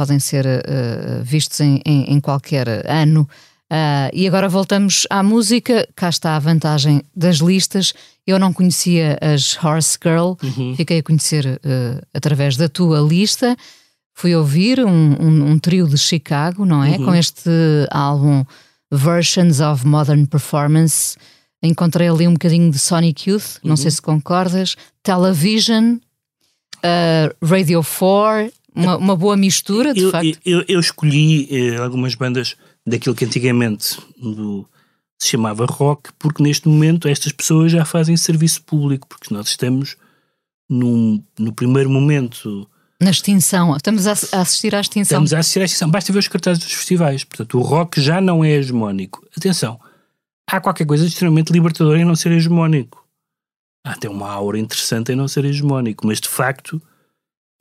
podem 0.00 0.18
ser 0.18 0.46
uh, 0.46 1.22
vistos 1.22 1.60
em, 1.60 1.82
em, 1.84 2.14
em, 2.14 2.20
qualquer 2.22 2.66
ano. 2.88 3.28
Uh, 3.70 4.08
e 4.14 4.26
agora 4.26 4.48
voltamos 4.48 5.06
à 5.10 5.22
música. 5.22 5.86
Cá 5.94 6.08
está 6.08 6.36
a 6.36 6.38
vantagem 6.38 7.02
das 7.14 7.36
listas. 7.36 7.92
Eu 8.26 8.38
não 8.38 8.50
conhecia 8.50 9.18
as 9.20 9.62
Horse 9.62 9.98
Girl, 10.02 10.36
uhum. 10.42 10.74
fiquei 10.74 11.00
a 11.00 11.02
conhecer 11.02 11.44
uh, 11.44 12.06
através 12.14 12.56
da 12.56 12.66
tua 12.66 12.98
lista. 13.00 13.54
Fui 14.14 14.34
ouvir 14.34 14.80
um, 14.80 15.16
um, 15.20 15.50
um 15.50 15.58
trio 15.58 15.86
de 15.86 15.98
Chicago, 15.98 16.64
não 16.64 16.82
é? 16.82 16.96
Uhum. 16.96 17.04
Com 17.04 17.14
este 17.14 17.50
álbum 17.90 18.42
Versions 18.90 19.60
of 19.60 19.86
Modern 19.86 20.24
Performance. 20.24 21.18
Encontrei 21.62 22.08
ali 22.08 22.26
um 22.26 22.32
bocadinho 22.32 22.70
de 22.70 22.78
Sonic 22.78 23.28
Youth, 23.28 23.58
não 23.62 23.72
uhum. 23.72 23.76
sei 23.76 23.90
se 23.90 24.00
concordas. 24.00 24.76
Television, 25.02 25.98
uh, 26.78 27.46
Radio 27.46 27.84
4, 27.84 28.50
uma, 28.74 28.96
uma, 28.96 29.16
boa 29.16 29.36
mistura, 29.36 29.92
de 29.92 30.00
eu, 30.00 30.10
facto. 30.10 30.38
Eu, 30.44 30.64
eu 30.68 30.80
escolhi 30.80 31.48
eh, 31.50 31.76
algumas 31.76 32.14
bandas 32.14 32.56
daquilo 32.86 33.14
que 33.14 33.24
antigamente 33.24 33.98
do, 34.16 34.66
se 35.18 35.28
chamava 35.28 35.66
rock, 35.66 36.10
porque 36.18 36.42
neste 36.42 36.66
momento 36.68 37.06
estas 37.06 37.32
pessoas 37.32 37.70
já 37.70 37.84
fazem 37.84 38.16
serviço 38.16 38.62
público, 38.62 39.06
porque 39.06 39.32
nós 39.32 39.48
estamos 39.48 39.96
num, 40.68 41.22
no 41.38 41.52
primeiro 41.52 41.90
momento. 41.90 42.68
Na 43.00 43.10
extinção, 43.10 43.76
estamos 43.76 44.06
a, 44.06 44.12
a, 44.12 44.40
assistir 44.40 44.74
à 44.74 44.80
extinção. 44.80 45.16
Estamos 45.16 45.34
a 45.34 45.38
assistir 45.38 45.60
à 45.60 45.64
extinção, 45.64 45.90
basta 45.90 46.12
ver 46.12 46.18
os 46.20 46.28
cartazes 46.28 46.64
dos 46.64 46.72
festivais. 46.72 47.24
Portanto, 47.24 47.58
o 47.58 47.62
rock 47.62 48.00
já 48.00 48.20
não 48.20 48.44
é 48.44 48.50
hegemónico. 48.52 49.26
Atenção, 49.36 49.78
há 50.48 50.60
qualquer 50.60 50.86
coisa 50.86 51.06
extremamente 51.06 51.52
libertador 51.52 51.96
em 51.96 52.04
não 52.04 52.16
ser 52.16 52.32
hegemónico. 52.32 53.06
Há 53.84 53.92
até 53.92 54.08
uma 54.08 54.30
aura 54.30 54.58
interessante 54.58 55.12
em 55.12 55.16
não 55.16 55.28
ser 55.28 55.44
hegemónico, 55.44 56.06
mas 56.06 56.20
de 56.20 56.28
facto 56.28 56.80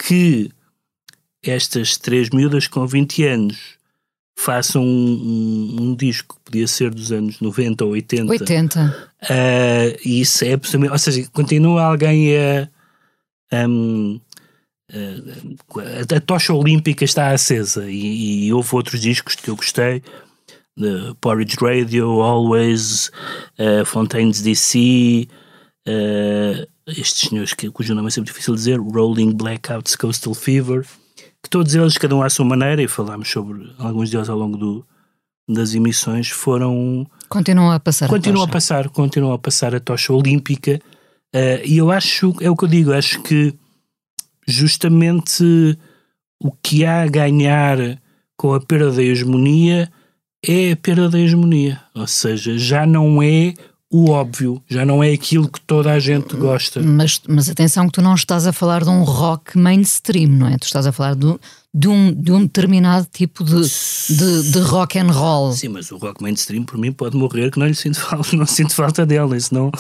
que 0.02 0.52
estas 1.44 1.98
três 1.98 2.30
miúdas 2.30 2.68
com 2.68 2.86
20 2.86 3.26
anos 3.26 3.80
façam 4.38 4.82
um, 4.82 4.88
um, 4.88 5.84
um, 5.84 5.96
disco 5.96 6.36
que 6.36 6.42
podia 6.52 6.68
ser 6.68 6.94
dos 6.94 7.12
anos 7.12 7.42
90 7.42 7.84
ou 7.84 7.92
80. 7.92 8.32
80. 8.32 9.10
Uh, 9.24 10.00
e 10.06 10.22
isso 10.22 10.46
é 10.46 10.54
absolutamente. 10.54 10.94
Ou 10.94 11.00
seja, 11.00 11.30
continua 11.34 11.84
alguém 11.84 12.38
a. 12.38 12.70
Um, 13.68 14.20
a, 14.92 16.16
a 16.16 16.20
tocha 16.20 16.54
olímpica 16.54 17.04
está 17.04 17.32
acesa 17.32 17.90
e, 17.90 18.48
e, 18.48 18.54
houve 18.54 18.74
outros 18.74 19.02
discos 19.02 19.36
que 19.36 19.50
eu 19.50 19.56
gostei 19.56 20.02
The 20.80 21.14
Porridge 21.22 21.58
Radio, 21.62 22.22
Always, 22.22 23.12
uh, 23.60 23.86
Fontaines 23.86 24.42
DC, 24.42 25.28
uh, 25.88 26.68
estes 26.88 27.30
senhores 27.30 27.54
que, 27.54 27.70
cujo 27.70 27.94
nome 27.94 28.08
é 28.08 28.12
sempre 28.12 28.32
difícil 28.32 28.56
de 28.56 28.60
dizer, 28.60 28.80
Rolling 28.80 29.34
Blackouts 29.34 29.96
Coastal 29.96 30.34
Fever 30.34 30.88
que 31.44 31.50
todos 31.50 31.74
eles, 31.76 31.98
cada 31.98 32.16
um 32.16 32.22
à 32.22 32.30
sua 32.30 32.46
maneira, 32.46 32.82
e 32.82 32.88
falámos 32.88 33.30
sobre 33.30 33.74
alguns 33.78 34.10
deles 34.10 34.30
ao 34.30 34.38
longo 34.38 34.58
do, 34.58 34.86
das 35.48 35.74
emissões, 35.74 36.30
foram. 36.30 37.08
Continuam 37.28 37.72
a 37.72 37.80
passar 37.80 38.10
continuam 38.10 38.44
a, 38.44 38.50
a 38.50 38.52
passar, 38.52 38.90
continuam 38.90 39.34
a 39.34 39.40
passar 39.40 39.76
a 39.76 39.80
tocha 39.80 40.14
olímpica. 40.14 40.80
Uh, 41.36 41.62
e 41.64 41.78
eu 41.78 41.92
acho, 41.92 42.36
é 42.42 42.50
o 42.50 42.56
que 42.56 42.66
eu 42.66 42.70
digo, 42.70 42.92
acho 42.92 43.22
que 43.22 43.54
justamente 44.48 45.78
o 46.42 46.52
que 46.52 46.86
há 46.86 47.04
a 47.04 47.08
ganhar 47.08 47.78
com 48.36 48.54
a 48.54 48.60
perda 48.60 48.92
da 48.92 49.04
hegemonia 49.04 49.92
é 50.44 50.72
a 50.72 50.76
perda 50.76 51.10
da 51.10 51.20
hegemonia. 51.20 51.82
Ou 51.94 52.08
seja, 52.08 52.58
já 52.58 52.86
não 52.86 53.22
é 53.22 53.54
o 53.92 54.12
óbvio, 54.12 54.62
já 54.70 54.86
não 54.86 55.04
é 55.04 55.12
aquilo 55.12 55.50
que 55.50 55.60
toda 55.62 55.92
a 55.92 56.00
gente 56.00 56.36
gosta. 56.36 56.80
Mas, 56.80 57.20
mas 57.28 57.50
atenção 57.50 57.88
que 57.88 57.94
tu 57.94 58.04
não 58.04 58.14
estás 58.14 58.46
a 58.46 58.54
falar 58.54 58.84
de 58.84 58.90
um 58.90 59.04
rock 59.04 59.58
mainstream, 59.58 60.30
não 60.30 60.48
é? 60.48 60.60
Tu 60.60 60.66
estás 60.66 60.86
a 60.86 60.92
falar 60.92 61.16
de, 61.16 61.40
de, 61.74 61.88
um, 61.88 62.14
de 62.14 62.32
um 62.32 62.42
determinado 62.42 63.08
tipo 63.12 63.44
de, 63.44 63.56
de, 63.56 64.52
de, 64.52 64.60
rock 64.60 65.00
and 65.00 65.12
roll. 65.12 65.54
Sim, 65.54 65.70
mas 65.70 65.90
o 65.90 65.98
rock 65.98 66.22
mainstream 66.22 66.64
por 66.64 66.78
mim 66.78 66.92
pode 66.92 67.18
morrer 67.18 67.50
que 67.50 67.58
não 67.58 67.66
lhe 67.66 67.74
sinto 67.74 68.00
falta, 68.00 68.30
não 68.38 68.46
sinto 68.46 68.76
falta 68.76 69.08
dele. 69.08 69.40
Senão, 69.40 69.72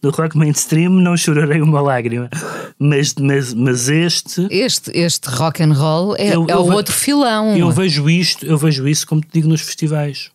do 0.00 0.08
rock 0.12 0.34
mainstream 0.34 0.90
não 0.90 1.14
chorarei 1.14 1.60
uma 1.60 1.82
lágrima. 1.82 2.30
Mas, 2.78 3.14
mas, 3.20 3.52
mas 3.52 3.90
este... 3.90 4.46
Este, 4.50 4.90
este 4.94 5.28
rock 5.28 5.62
and 5.62 5.74
roll 5.74 6.16
é, 6.16 6.34
eu, 6.34 6.46
é 6.48 6.56
o 6.56 6.72
outro 6.72 6.94
filão. 6.94 7.54
Eu 7.54 7.70
vejo 7.70 8.08
isto, 8.08 8.46
eu 8.46 8.56
vejo 8.56 8.88
isso 8.88 9.06
como 9.06 9.20
te 9.20 9.28
digo 9.34 9.48
nos 9.48 9.60
festivais. 9.60 10.30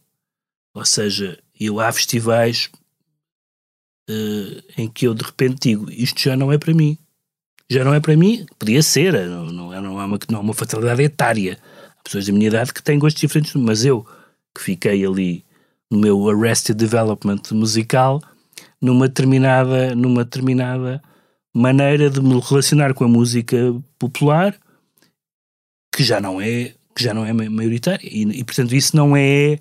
Ou 0.75 0.85
seja, 0.85 1.39
eu 1.59 1.79
há 1.79 1.91
festivais 1.91 2.69
uh, 4.09 4.63
em 4.77 4.87
que 4.87 5.07
eu 5.07 5.13
de 5.13 5.23
repente 5.23 5.69
digo 5.69 5.89
isto 5.91 6.21
já 6.21 6.35
não 6.35 6.51
é 6.51 6.57
para 6.57 6.73
mim. 6.73 6.97
Já 7.69 7.83
não 7.83 7.93
é 7.93 7.99
para 7.99 8.15
mim, 8.15 8.45
podia 8.59 8.83
ser, 8.83 9.15
eh, 9.15 9.25
não, 9.25 9.45
não, 9.45 9.81
não, 9.81 10.01
é, 10.01 10.05
uma, 10.05 10.19
não 10.29 10.39
é 10.39 10.41
uma 10.41 10.53
fatalidade 10.53 11.01
etária. 11.01 11.57
Há 11.97 12.03
pessoas 12.03 12.27
da 12.27 12.33
minha 12.33 12.47
idade 12.47 12.73
que 12.73 12.83
têm 12.83 12.99
gostos 12.99 13.21
diferentes, 13.21 13.55
mas 13.55 13.85
eu 13.85 14.05
que 14.53 14.61
fiquei 14.61 15.03
ali 15.05 15.43
no 15.89 15.97
meu 15.97 16.29
Arrested 16.29 16.77
Development 16.77 17.41
musical, 17.51 18.21
numa 18.81 19.07
determinada, 19.07 19.95
numa 19.95 20.23
determinada 20.23 21.01
maneira 21.53 22.09
de 22.09 22.21
me 22.21 22.39
relacionar 22.39 22.93
com 22.93 23.05
a 23.05 23.07
música 23.07 23.57
popular 23.99 24.57
que 25.95 26.03
já 26.03 26.19
não 26.19 26.41
é 26.41 26.73
que 26.95 27.03
já 27.03 27.13
não 27.13 27.25
é 27.25 27.31
maioritária 27.31 28.07
e, 28.11 28.23
e 28.23 28.43
portanto 28.43 28.73
isso 28.73 28.95
não 28.95 29.15
é 29.15 29.59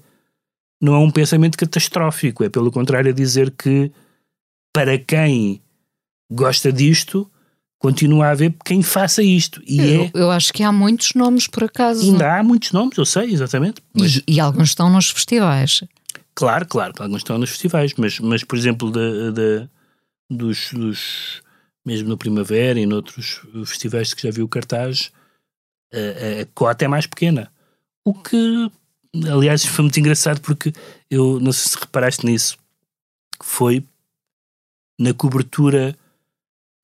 não 0.80 0.94
é 0.94 0.98
um 0.98 1.10
pensamento 1.10 1.58
catastrófico 1.58 2.42
é 2.42 2.48
pelo 2.48 2.72
contrário 2.72 3.10
a 3.10 3.14
dizer 3.14 3.50
que 3.50 3.92
para 4.72 4.98
quem 4.98 5.62
gosta 6.30 6.72
disto, 6.72 7.30
continua 7.78 8.26
a 8.26 8.30
haver 8.30 8.54
quem 8.64 8.82
faça 8.82 9.22
isto. 9.22 9.62
E 9.66 9.80
eu, 9.80 10.02
é... 10.04 10.10
eu 10.14 10.30
acho 10.30 10.52
que 10.52 10.62
há 10.62 10.72
muitos 10.72 11.14
nomes, 11.14 11.46
por 11.46 11.64
acaso. 11.64 12.02
Ainda 12.02 12.38
há 12.38 12.42
muitos 12.42 12.72
nomes, 12.72 12.96
eu 12.96 13.04
sei, 13.04 13.32
exatamente. 13.32 13.82
Mas... 13.92 14.16
E, 14.16 14.24
e, 14.28 14.40
alguns 14.40 14.68
estão 14.68 14.88
nos 14.88 15.10
festivais. 15.10 15.82
Claro, 16.34 16.66
claro, 16.66 16.94
alguns 16.98 17.18
estão 17.18 17.36
nos 17.38 17.50
festivais, 17.50 17.92
mas, 17.98 18.18
mas 18.18 18.42
por 18.42 18.56
exemplo, 18.56 18.90
de, 18.90 19.68
dos, 20.30 20.72
dos, 20.72 21.42
mesmo 21.84 22.08
no 22.08 22.16
Primavera 22.16 22.80
e 22.80 22.86
noutros 22.86 23.42
festivais 23.66 24.14
que 24.14 24.22
já 24.22 24.30
viu 24.30 24.46
o 24.46 24.48
cartaz, 24.48 25.10
a, 25.92 26.42
a 26.42 26.46
cota 26.54 26.84
é 26.84 26.88
mais 26.88 27.06
pequena. 27.06 27.52
O 28.04 28.14
que, 28.14 28.70
aliás, 29.30 29.64
foi 29.64 29.82
muito 29.82 30.00
engraçado 30.00 30.40
porque 30.40 30.72
eu 31.10 31.38
não 31.38 31.52
sei 31.52 31.70
se 31.70 31.78
reparaste 31.78 32.24
nisso, 32.24 32.56
foi 33.42 33.84
na 35.02 35.12
cobertura 35.12 35.96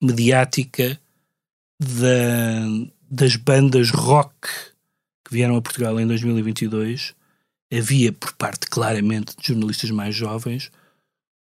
mediática 0.03 0.99
da, 1.79 2.67
das 3.09 3.37
bandas 3.37 3.91
rock 3.91 4.49
que 5.25 5.31
vieram 5.31 5.55
a 5.55 5.61
Portugal 5.61 5.97
em 5.97 6.05
2022, 6.05 7.15
havia, 7.71 8.11
por 8.11 8.33
parte 8.33 8.67
claramente 8.67 9.37
de 9.37 9.47
jornalistas 9.47 9.89
mais 9.91 10.13
jovens, 10.13 10.69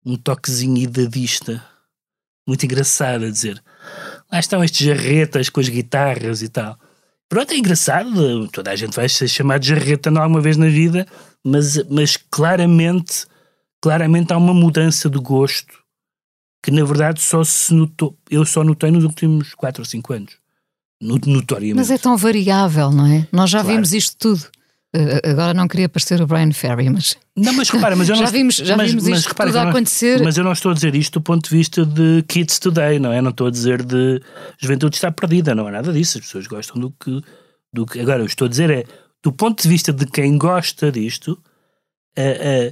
um 0.06 0.18
toquezinho 0.18 0.78
idadista, 0.78 1.66
muito 2.46 2.66
engraçado 2.66 3.24
a 3.24 3.32
dizer. 3.32 3.64
lá 4.30 4.38
estão 4.38 4.62
estes 4.62 4.86
jarretas 4.86 5.48
com 5.48 5.62
as 5.62 5.70
guitarras 5.70 6.42
e 6.42 6.50
tal. 6.50 6.78
Pronto, 7.30 7.54
é 7.54 7.58
engraçado, 7.58 8.50
toda 8.50 8.72
a 8.72 8.76
gente 8.76 8.98
vai 8.98 9.08
ser 9.08 9.30
chamado 9.30 9.62
de 9.62 9.70
jarreta 9.70 10.10
alguma 10.10 10.42
vez 10.42 10.58
na 10.58 10.68
vida, 10.68 11.08
mas, 11.42 11.82
mas 11.90 12.18
claramente, 12.18 13.26
claramente 13.82 14.34
há 14.34 14.38
uma 14.38 14.54
mudança 14.54 15.10
de 15.10 15.20
gosto 15.20 15.85
que 16.66 16.72
na 16.72 16.84
verdade 16.84 17.22
só 17.22 17.44
se 17.44 17.72
notou, 17.76 18.18
eu 18.28 18.44
só 18.44 18.64
notei 18.64 18.90
nos 18.90 19.04
últimos 19.04 19.54
4 19.54 19.84
ou 19.84 19.86
5 19.86 20.14
anos. 20.14 20.34
Notoriamente. 21.00 21.76
Mas 21.76 21.92
é 21.92 21.98
tão 22.00 22.18
variável, 22.18 22.90
não 22.92 23.06
é? 23.06 23.28
Nós 23.32 23.52
já 23.52 23.60
Claro. 23.62 23.76
vimos 23.76 23.94
isto 23.94 24.16
tudo. 24.18 24.42
Uh, 24.96 25.30
agora 25.30 25.54
não 25.54 25.68
queria 25.68 25.88
parecer 25.88 26.20
o 26.22 26.26
Brian 26.26 26.52
Ferry, 26.54 26.90
mas 26.90 27.18
Não, 27.38 27.54
mas 27.54 27.70
repara, 27.70 27.96
mas 27.96 28.10
eu 28.10 28.16
já 28.16 28.24
não 28.24 28.32
vimos, 28.32 28.56
já 28.56 28.76
mas- 28.76 28.90
vimos 28.90 29.08
mas 29.08 29.20
isto 29.20 29.36
tudo 29.36 29.58
a 29.60 29.70
acontecer. 29.70 30.24
Mas 30.24 30.38
eu 30.38 30.44
não 30.44 30.54
estou 30.54 30.72
a 30.72 30.74
dizer 30.74 30.96
isto 30.96 31.20
do 31.20 31.22
ponto 31.22 31.48
de 31.48 31.56
vista 31.56 31.86
de 31.86 32.24
kids 32.28 32.58
today, 32.58 32.98
não 32.98 33.12
é? 33.12 33.22
Não 33.22 33.30
estou 33.30 33.46
a 33.46 33.52
dizer 33.52 33.84
de 33.84 34.20
juventude 34.60 34.96
está 34.96 35.12
perdida, 35.12 35.54
não 35.54 35.68
é 35.68 35.72
nada 35.72 35.94
disso. 35.94 36.18
As 36.18 36.24
pessoas 36.26 36.48
gostam 36.48 36.82
do 36.82 36.90
que. 36.92 37.22
Do 37.72 37.86
que 37.86 38.00
agora, 38.00 38.22
eu 38.24 38.26
estou 38.26 38.46
a 38.46 38.50
dizer 38.50 38.72
é, 38.72 38.86
do 39.24 39.32
ponto 39.32 39.62
de 39.62 39.70
vista 39.70 39.94
de 39.94 40.06
quem 40.08 40.36
gosta 40.38 40.92
disto, 40.92 41.38
é, 42.16 42.72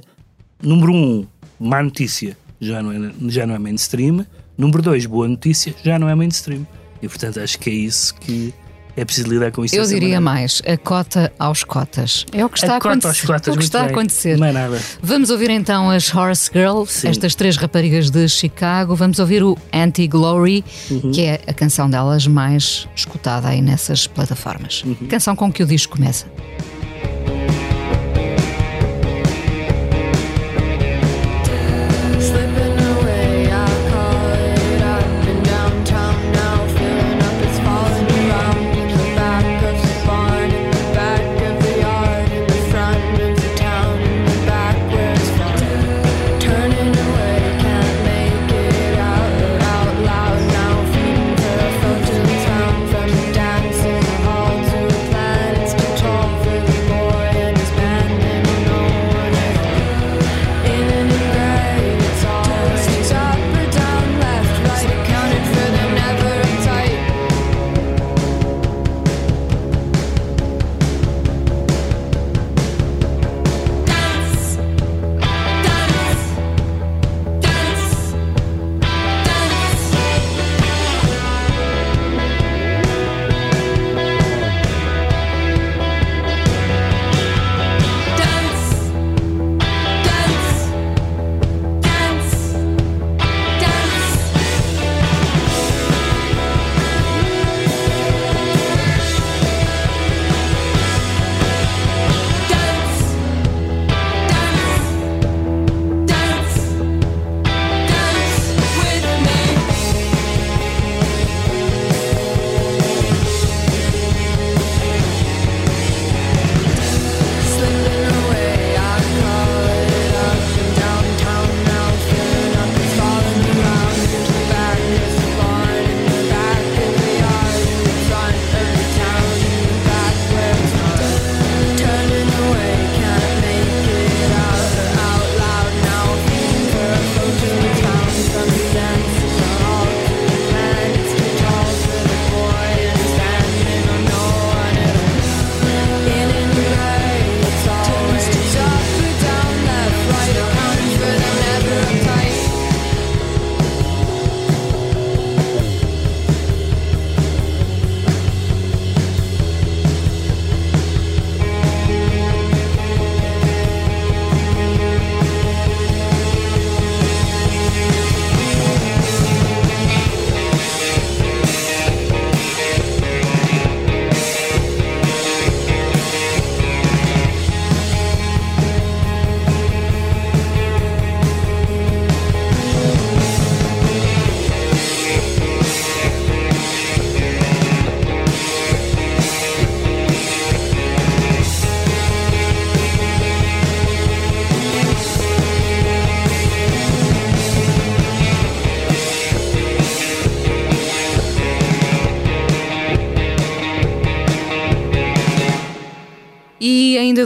número 0.66 0.92
um, 0.92 1.26
má 1.60 1.80
notícia 1.82 2.36
já 2.60 2.82
não, 2.82 2.92
é, 2.92 3.12
já 3.28 3.46
não 3.46 3.54
é 3.54 3.58
mainstream. 3.58 4.24
Número 4.56 4.82
dois, 4.82 5.04
boa 5.06 5.26
notícia 5.28 5.74
já 5.84 5.98
não 5.98 6.08
é 6.08 6.14
mainstream. 6.14 6.66
E 7.02 7.08
portanto 7.08 7.40
acho 7.40 7.58
que 7.58 7.68
é 7.70 7.72
isso 7.74 8.14
que 8.14 8.54
é 8.96 9.04
preciso 9.04 9.28
lidar 9.28 9.50
com 9.50 9.64
isso. 9.64 9.74
eu 9.74 9.84
diria 9.84 10.20
maneira. 10.20 10.20
mais, 10.20 10.62
a 10.64 10.76
cota 10.76 11.32
aos 11.36 11.64
cotas. 11.64 12.24
É 12.32 12.44
o 12.44 12.48
que 12.48 12.58
está 12.58 12.74
a, 12.74 12.76
A 12.76 12.80
cota 12.80 12.90
acontecer. 13.08 13.08
aos 13.08 13.20
cotas, 13.26 13.48
é 13.48 13.50
o 13.50 13.58
que 13.58 13.64
está 13.64 13.80
a 13.80 13.82
bem. 13.86 13.90
acontecer. 13.92 14.38
Não 14.38 14.46
é 14.46 14.52
nada. 14.52 14.80
Vamos 15.02 15.30
ouvir 15.30 15.50
então 15.50 15.90
as 15.90 16.14
Horse 16.14 16.48
Girls, 16.54 16.92
Sim. 16.92 17.08
estas 17.08 17.34
três 17.34 17.56
raparigas 17.56 18.08
de 18.08 18.28
Chicago. 18.28 18.94
Vamos 18.94 19.18
ouvir 19.18 19.42
o 19.42 19.58
Anti-Glory, 19.72 20.64
Uhum. 20.92 21.10
que 21.10 21.22
é 21.22 21.40
a 21.44 21.52
canção 21.52 21.90
delas 21.90 22.26
mais 22.28 22.88
escutada 22.94 23.48
aí 23.48 23.60
nessas 23.60 24.06
plataformas. 24.06 24.84
Uhum. 24.84 24.94
Canção 25.08 25.34
com 25.34 25.52
que 25.52 25.64
o 25.64 25.66
disco 25.66 25.96
começa. 25.96 26.26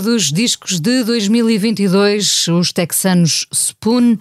Dos 0.03 0.31
discos 0.33 0.79
de 0.81 1.03
2022, 1.05 2.49
os 2.49 2.73
texanos 2.73 3.47
Spoon, 3.53 4.17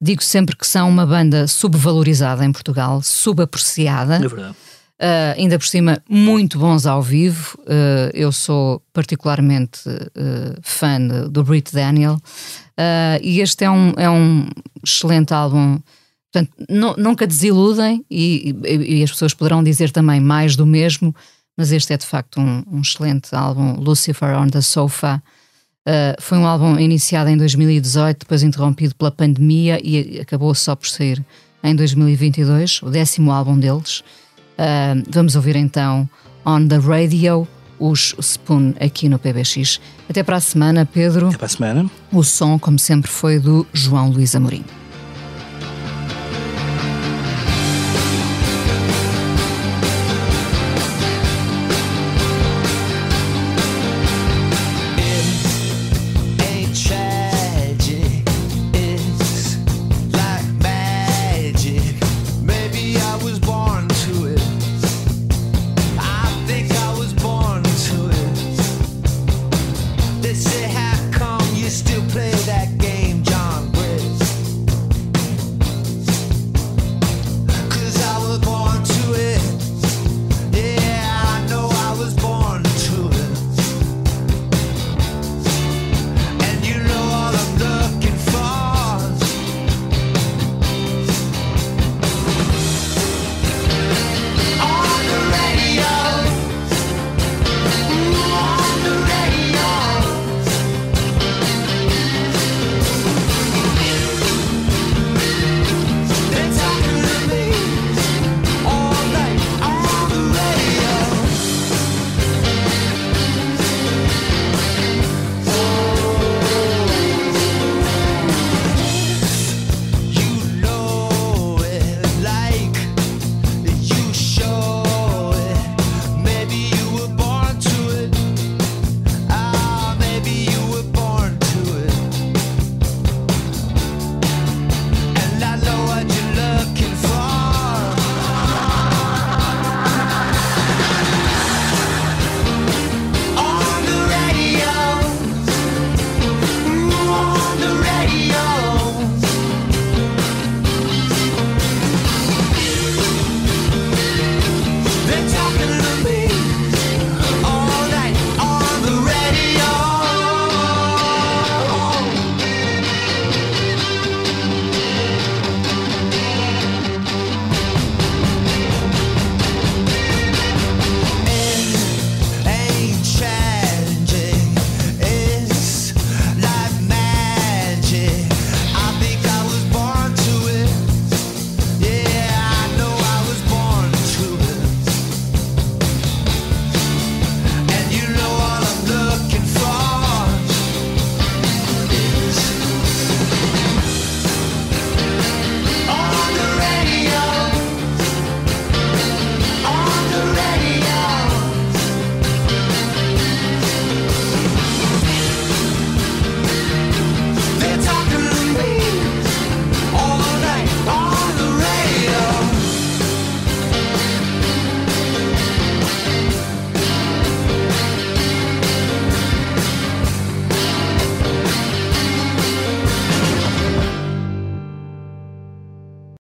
digo 0.00 0.22
sempre 0.22 0.54
que 0.56 0.66
são 0.66 0.88
uma 0.88 1.06
banda 1.06 1.46
subvalorizada 1.46 2.44
em 2.44 2.52
Portugal, 2.52 3.00
subapreciada. 3.02 4.16
É 4.16 4.28
verdade. 4.28 4.54
Uh, 5.00 5.34
ainda 5.36 5.58
por 5.58 5.66
cima, 5.66 6.02
muito 6.08 6.58
bons 6.58 6.86
ao 6.86 7.02
vivo. 7.02 7.58
Uh, 7.62 8.10
eu 8.14 8.30
sou 8.30 8.80
particularmente 8.92 9.80
uh, 9.88 10.58
fã 10.62 11.00
de- 11.00 11.28
do 11.28 11.42
Brit 11.42 11.72
Daniel. 11.72 12.18
E 13.22 13.40
este 13.40 13.64
é 13.64 13.70
um, 13.70 13.92
é 13.96 14.08
um 14.10 14.46
excelente 14.84 15.32
álbum. 15.34 15.80
Portanto, 16.32 16.52
nu- 16.68 16.94
nunca 16.96 17.26
desiludem, 17.26 18.04
e, 18.10 18.54
e- 18.64 18.98
e 18.98 19.02
as 19.02 19.10
pessoas 19.10 19.34
poderão 19.34 19.62
dizer 19.64 19.90
também 19.90 20.20
mais 20.20 20.56
do 20.56 20.64
mesmo, 20.66 21.14
mas 21.56 21.72
este 21.72 21.92
é 21.92 21.96
de 21.96 22.06
facto 22.06 22.40
um, 22.40 22.62
um 22.70 22.80
excelente 22.80 23.34
álbum. 23.34 23.74
Lucifer 23.74 24.36
on 24.36 24.48
the 24.48 24.60
Sofa. 24.60 25.22
Uh, 25.86 26.20
foi 26.20 26.38
um 26.38 26.46
álbum 26.46 26.78
iniciado 26.78 27.28
em 27.28 27.36
2018, 27.36 28.20
depois 28.20 28.42
interrompido 28.42 28.94
pela 28.94 29.10
pandemia 29.10 29.80
e 29.82 30.20
acabou 30.20 30.54
só 30.54 30.76
por 30.76 30.86
sair 30.86 31.24
em 31.62 31.74
2022, 31.74 32.82
o 32.82 32.90
décimo 32.90 33.32
álbum 33.32 33.58
deles. 33.58 34.00
Uh, 34.58 35.02
vamos 35.10 35.34
ouvir 35.36 35.56
então 35.56 36.08
On 36.44 36.66
the 36.66 36.78
Radio, 36.78 37.46
os 37.78 38.14
Spoon 38.20 38.74
aqui 38.80 39.08
no 39.08 39.18
PBX. 39.18 39.80
Até 40.08 40.22
para 40.22 40.36
a 40.36 40.40
semana, 40.40 40.86
Pedro. 40.86 41.28
Até 41.28 41.38
para 41.38 41.46
a 41.46 41.50
semana. 41.50 41.90
O 42.12 42.22
som, 42.22 42.58
como 42.58 42.78
sempre, 42.78 43.10
foi 43.10 43.38
do 43.38 43.66
João 43.72 44.10
Luís 44.10 44.34
Amorim. 44.34 44.64
They 70.32 70.38
say, 70.38 70.68
how 70.68 71.10
come 71.10 71.54
you 71.54 71.68
still 71.68 72.00
play 72.08 72.30
that 72.30 72.78
game? 72.78 73.01